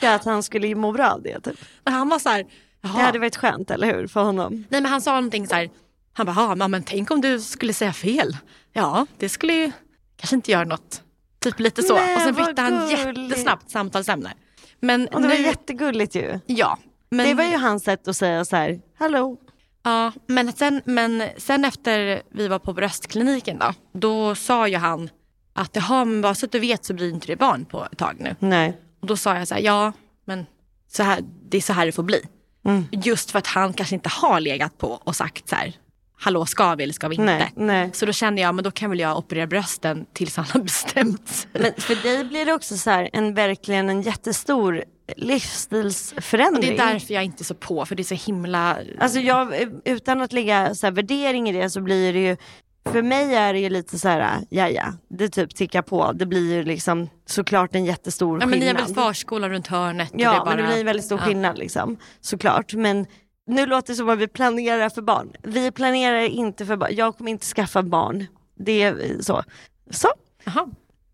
Ja, 0.00 0.14
att 0.14 0.24
han 0.24 0.42
skulle 0.42 0.74
må 0.74 0.92
bra 0.92 1.10
av 1.10 1.22
det 1.22 1.40
typ. 1.40 1.58
Han 1.84 2.08
var 2.08 2.18
så 2.18 2.28
här, 2.28 2.44
jaha. 2.80 2.96
Det 2.96 3.02
hade 3.02 3.18
varit 3.18 3.36
skönt, 3.36 3.70
eller 3.70 3.94
hur? 3.94 4.06
För 4.06 4.22
honom. 4.22 4.52
Nej 4.68 4.80
men 4.80 4.86
han 4.92 5.00
sa 5.00 5.12
någonting 5.14 5.46
så 5.46 5.54
här, 5.54 5.70
han 6.12 6.26
bara, 6.26 6.56
"Ja, 6.58 6.68
men 6.68 6.82
tänk 6.82 7.10
om 7.10 7.20
du 7.20 7.40
skulle 7.40 7.72
säga 7.72 7.92
fel. 7.92 8.36
Ja, 8.72 9.06
det 9.18 9.28
skulle 9.28 9.52
ju 9.52 9.72
kanske 10.16 10.36
inte 10.36 10.50
göra 10.50 10.64
något. 10.64 11.02
Typ 11.38 11.60
lite 11.60 11.82
så. 11.82 11.94
Nej, 11.94 12.16
och 12.16 12.22
sen 12.22 12.34
bytte 12.34 12.62
han 12.62 12.88
gulligt. 12.88 13.30
jättesnabbt 13.30 13.70
samtalsämne. 13.70 14.32
Men 14.80 15.08
Och 15.08 15.22
det 15.22 15.28
var 15.28 15.34
nu, 15.34 15.42
jättegulligt 15.42 16.14
ju. 16.14 16.38
ja. 16.46 16.78
Men, 17.10 17.26
Det 17.26 17.34
var 17.34 17.44
ju 17.44 17.56
hans 17.56 17.84
sätt 17.84 18.08
att 18.08 18.16
säga 18.16 18.44
så 18.44 18.56
här, 18.56 18.80
hallå. 18.98 19.36
ja, 19.82 20.12
men, 20.26 20.52
sen, 20.52 20.82
men 20.84 21.22
sen 21.38 21.64
efter 21.64 22.22
vi 22.30 22.48
var 22.48 22.58
på 22.58 22.72
bröstkliniken 22.72 23.58
då, 23.58 23.72
då 23.92 24.34
sa 24.34 24.68
ju 24.68 24.76
han 24.76 25.10
att 25.52 25.76
jaha, 25.76 26.04
men 26.04 26.20
bara 26.20 26.34
så 26.34 26.46
att 26.46 26.52
du 26.52 26.58
vet 26.58 26.84
så 26.84 26.94
blir 26.94 27.10
inte 27.10 27.26
det 27.26 27.36
barn 27.36 27.64
på 27.64 27.86
ett 27.92 27.98
tag 27.98 28.16
nu. 28.18 28.36
Nej. 28.38 28.78
Och 29.00 29.06
då 29.06 29.16
sa 29.16 29.38
jag 29.38 29.48
så 29.48 29.54
här, 29.54 29.62
ja, 29.62 29.92
men 30.24 30.46
så 30.88 31.02
här, 31.02 31.20
det 31.48 31.56
är 31.56 31.60
så 31.60 31.72
här 31.72 31.86
det 31.86 31.92
får 31.92 32.02
bli. 32.02 32.22
Mm. 32.64 32.84
Just 32.90 33.30
för 33.30 33.38
att 33.38 33.46
han 33.46 33.72
kanske 33.72 33.94
inte 33.94 34.08
har 34.08 34.40
legat 34.40 34.78
på 34.78 34.88
och 34.88 35.16
sagt 35.16 35.48
så 35.48 35.56
här, 35.56 35.76
hallå 36.16 36.46
ska 36.46 36.74
vi 36.74 36.82
eller 36.82 36.94
ska 36.94 37.08
vi 37.08 37.14
inte? 37.14 37.24
Nej, 37.24 37.52
nej. 37.54 37.90
Så 37.92 38.06
då 38.06 38.12
kände 38.12 38.40
jag, 38.40 38.54
men 38.54 38.64
då 38.64 38.70
kan 38.70 38.90
väl 38.90 39.00
jag 39.00 39.18
operera 39.18 39.46
brösten 39.46 40.06
tills 40.12 40.36
han 40.36 40.46
har 40.52 40.60
bestämt 40.62 41.28
sig. 41.28 41.50
Men 41.52 41.72
för 41.78 41.94
dig 41.94 42.24
blir 42.24 42.46
det 42.46 42.52
också 42.52 42.76
så 42.76 42.90
här, 42.90 43.10
en, 43.12 43.34
verkligen 43.34 43.88
en 43.88 44.02
jättestor 44.02 44.84
och 45.08 45.14
livsstilsförändring. 45.16 46.76
det 46.76 46.82
är 46.82 46.92
därför 46.92 47.14
jag 47.14 47.24
inte 47.24 47.42
är 47.42 47.44
så 47.44 47.54
på, 47.54 47.86
för 47.86 47.94
det 47.94 48.02
är 48.02 48.16
så 48.16 48.26
himla... 48.26 48.78
Alltså 48.98 49.20
jag, 49.20 49.54
utan 49.84 50.20
att 50.20 50.32
lägga 50.32 50.74
så 50.74 50.90
värdering 50.90 51.48
i 51.48 51.52
det 51.52 51.70
så 51.70 51.80
blir 51.80 52.12
det 52.12 52.18
ju, 52.18 52.36
för 52.84 53.02
mig 53.02 53.34
är 53.34 53.52
det 53.52 53.58
ju 53.60 53.68
lite 53.68 53.98
så 53.98 54.08
här, 54.08 54.38
ja 54.50 54.68
ja, 54.68 54.84
det 55.08 55.28
typ 55.28 55.54
tickar 55.54 55.82
på. 55.82 56.12
Det 56.12 56.26
blir 56.26 56.52
ju 56.54 56.62
liksom 56.64 57.08
såklart 57.26 57.74
en 57.74 57.84
jättestor 57.84 58.40
ja, 58.40 58.46
men 58.46 58.58
ni 58.58 58.66
har 58.66 58.74
skillnad. 58.74 58.94
väl 58.96 59.04
förskola 59.04 59.48
runt 59.48 59.66
hörnet? 59.66 60.10
Ja, 60.12 60.30
det 60.30 60.36
är 60.36 60.40
bara... 60.40 60.48
men 60.48 60.56
det 60.56 60.62
blir 60.70 60.80
en 60.80 60.86
väldigt 60.86 61.04
stor 61.06 61.18
Ja. 61.18 61.24
skillnad 61.24 61.58
liksom, 61.58 61.96
såklart. 62.20 62.74
Men 62.74 63.06
nu 63.46 63.66
låter 63.66 63.92
det 63.92 63.96
som 63.96 64.08
att 64.08 64.18
vi 64.18 64.28
planerar 64.28 64.88
för 64.88 65.02
barn. 65.02 65.32
Vi 65.42 65.70
planerar 65.70 66.18
inte 66.22 66.66
för 66.66 66.76
barn. 66.76 66.90
Jag 66.94 67.16
kommer 67.16 67.30
inte 67.30 67.46
skaffa 67.46 67.82
barn. 67.82 68.26
Det 68.58 68.82
är 68.82 69.16
så. 69.22 69.42
Så. 69.90 70.08
Jaha. 70.44 70.68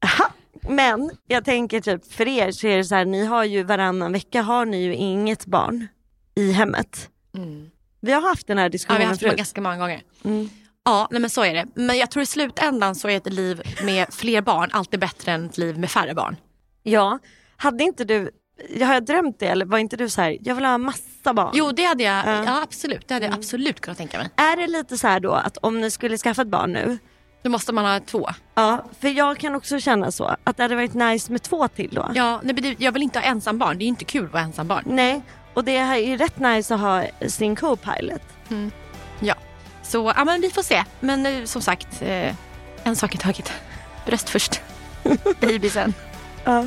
Aha. 0.04 0.30
Men 0.68 1.10
jag 1.26 1.44
tänker 1.44 1.80
typ 1.80 2.12
för 2.12 2.28
er 2.28 2.50
så 2.50 2.66
är 2.66 2.76
det 2.76 2.84
så 2.84 2.94
här, 2.94 3.04
ni 3.04 3.24
har 3.24 3.44
ju 3.44 3.62
varannan 3.62 4.12
vecka 4.12 4.42
har 4.42 4.64
ni 4.66 4.82
ju 4.82 4.94
inget 4.94 5.46
barn 5.46 5.86
i 6.34 6.52
hemmet. 6.52 7.10
Vi 8.00 8.12
har 8.12 8.20
haft 8.22 8.46
den 8.46 8.58
här 8.58 8.64
Ja, 8.64 8.68
vi 8.68 8.72
diskussionen 8.72 9.02
har 9.02 9.08
haft 9.08 9.20
förut. 9.22 9.36
ganska 9.36 9.60
många 9.60 9.76
gånger. 9.76 10.02
Mm. 10.24 10.48
Ja, 10.88 11.08
nej, 11.10 11.20
men 11.20 11.30
så 11.30 11.44
är 11.44 11.54
det. 11.54 11.66
Men 11.74 11.96
jag 11.98 12.10
tror 12.10 12.22
i 12.22 12.26
slutändan 12.26 12.94
så 12.94 13.08
är 13.08 13.16
ett 13.16 13.32
liv 13.32 13.62
med 13.84 14.06
fler 14.14 14.40
barn 14.40 14.70
alltid 14.72 15.00
bättre 15.00 15.32
än 15.32 15.46
ett 15.46 15.58
liv 15.58 15.78
med 15.78 15.90
färre 15.90 16.14
barn. 16.14 16.36
Ja, 16.82 17.18
hade 17.56 17.84
inte 17.84 18.04
du, 18.04 18.30
jag 18.76 18.86
har 18.86 19.00
drömt 19.00 19.38
det 19.38 19.46
eller 19.46 19.66
var 19.66 19.78
inte 19.78 19.96
du 19.96 20.08
så 20.08 20.20
här, 20.20 20.36
jag 20.40 20.54
vill 20.54 20.64
ha 20.64 20.78
massa 20.78 21.34
barn? 21.34 21.50
Jo, 21.54 21.72
det 21.72 21.84
hade 21.84 22.02
jag, 22.02 22.26
Ja. 22.26 22.44
ja, 22.44 22.62
absolut. 22.62 23.08
Det 23.08 23.14
hade 23.14 23.26
Mm. 23.26 23.34
jag 23.34 23.38
absolut 23.38 23.80
kunnat 23.80 23.98
tänka 23.98 24.18
mig. 24.18 24.28
Är 24.36 24.56
det 24.56 24.66
lite 24.66 24.98
så 24.98 25.06
här 25.06 25.20
då 25.20 25.32
att 25.32 25.56
om 25.56 25.80
ni 25.80 25.90
skulle 25.90 26.18
skaffa 26.18 26.42
ett 26.42 26.48
barn 26.48 26.72
nu, 26.72 26.98
Då 27.42 27.50
måste 27.50 27.72
man 27.72 27.84
ha 27.84 28.00
två. 28.00 28.28
ja, 28.54 28.84
för 29.00 29.08
jag 29.08 29.38
kan 29.38 29.54
också 29.54 29.80
känna 29.80 30.10
så, 30.12 30.36
att 30.44 30.56
det 30.56 30.62
hade 30.62 30.74
varit 30.76 30.94
nice 30.94 31.32
med 31.32 31.42
två 31.42 31.68
till 31.68 31.90
då. 31.94 32.10
Ja, 32.14 32.40
nej, 32.42 32.54
men 32.54 32.76
jag 32.78 32.92
vill 32.92 33.02
inte 33.02 33.18
ha 33.18 33.26
ensam 33.26 33.58
barn. 33.58 33.78
Det 33.78 33.82
är 33.82 33.86
ju 33.86 33.88
inte 33.90 34.04
kul 34.04 34.24
att 34.24 34.32
vara 34.32 34.42
ensam 34.42 34.68
barn. 34.68 34.82
Nej, 34.86 35.22
och 35.54 35.64
det 35.64 35.76
är 35.76 35.96
ju 35.96 36.16
rätt 36.16 36.38
nice 36.38 36.74
att 36.74 36.80
ha 36.80 37.04
sin 37.28 37.56
co-pilot. 37.56 38.22
Ja, 39.20 39.34
så 39.88 40.12
ja, 40.16 40.24
men 40.24 40.40
vi 40.40 40.50
får 40.50 40.62
se. 40.62 40.84
Men 41.00 41.26
eh, 41.26 41.44
som 41.44 41.62
sagt, 41.62 42.02
eh, 42.02 42.34
en 42.84 42.96
sak 42.96 43.14
i 43.14 43.18
taget. 43.18 43.52
Bröst 44.06 44.28
först. 44.28 44.60
Baby 45.40 45.70
sen. 45.70 45.94
Ja. 46.44 46.66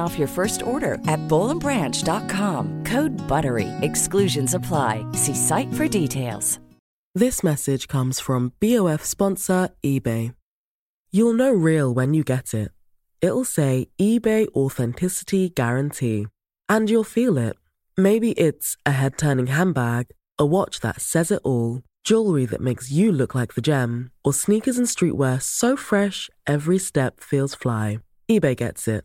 off 0.00 0.18
your 0.18 0.28
first 0.28 0.60
order 0.60 0.94
at 1.06 1.20
bowlandbranch.com. 1.28 2.84
Code 2.84 3.16
BUTTERY. 3.26 3.68
Exclusions 3.80 4.52
apply. 4.52 5.10
See 5.12 5.34
site 5.34 5.72
for 5.72 5.88
details. 5.88 6.58
This 7.14 7.42
message 7.42 7.88
comes 7.88 8.20
from 8.20 8.52
BOF 8.60 9.02
sponsor 9.02 9.70
eBay. 9.82 10.34
You'll 11.10 11.32
know 11.32 11.50
real 11.50 11.94
when 11.94 12.12
you 12.12 12.22
get 12.24 12.52
it. 12.52 12.70
It'll 13.22 13.46
say 13.46 13.88
eBay 13.98 14.48
Authenticity 14.48 15.48
Guarantee. 15.48 16.26
And 16.68 16.90
you'll 16.90 17.04
feel 17.04 17.38
it. 17.38 17.56
Maybe 17.96 18.32
it's 18.32 18.76
a 18.84 18.90
head 18.92 19.16
turning 19.16 19.46
handbag, 19.46 20.08
a 20.38 20.44
watch 20.44 20.80
that 20.80 21.00
says 21.00 21.30
it 21.30 21.40
all, 21.42 21.80
jewelry 22.04 22.44
that 22.44 22.60
makes 22.60 22.90
you 22.90 23.10
look 23.10 23.34
like 23.34 23.54
the 23.54 23.62
gem, 23.62 24.10
or 24.22 24.34
sneakers 24.34 24.76
and 24.76 24.86
streetwear 24.86 25.40
so 25.40 25.74
fresh 25.74 26.28
every 26.46 26.78
step 26.78 27.20
feels 27.20 27.54
fly. 27.54 28.00
eBay 28.30 28.54
gets 28.54 28.86
it. 28.86 29.04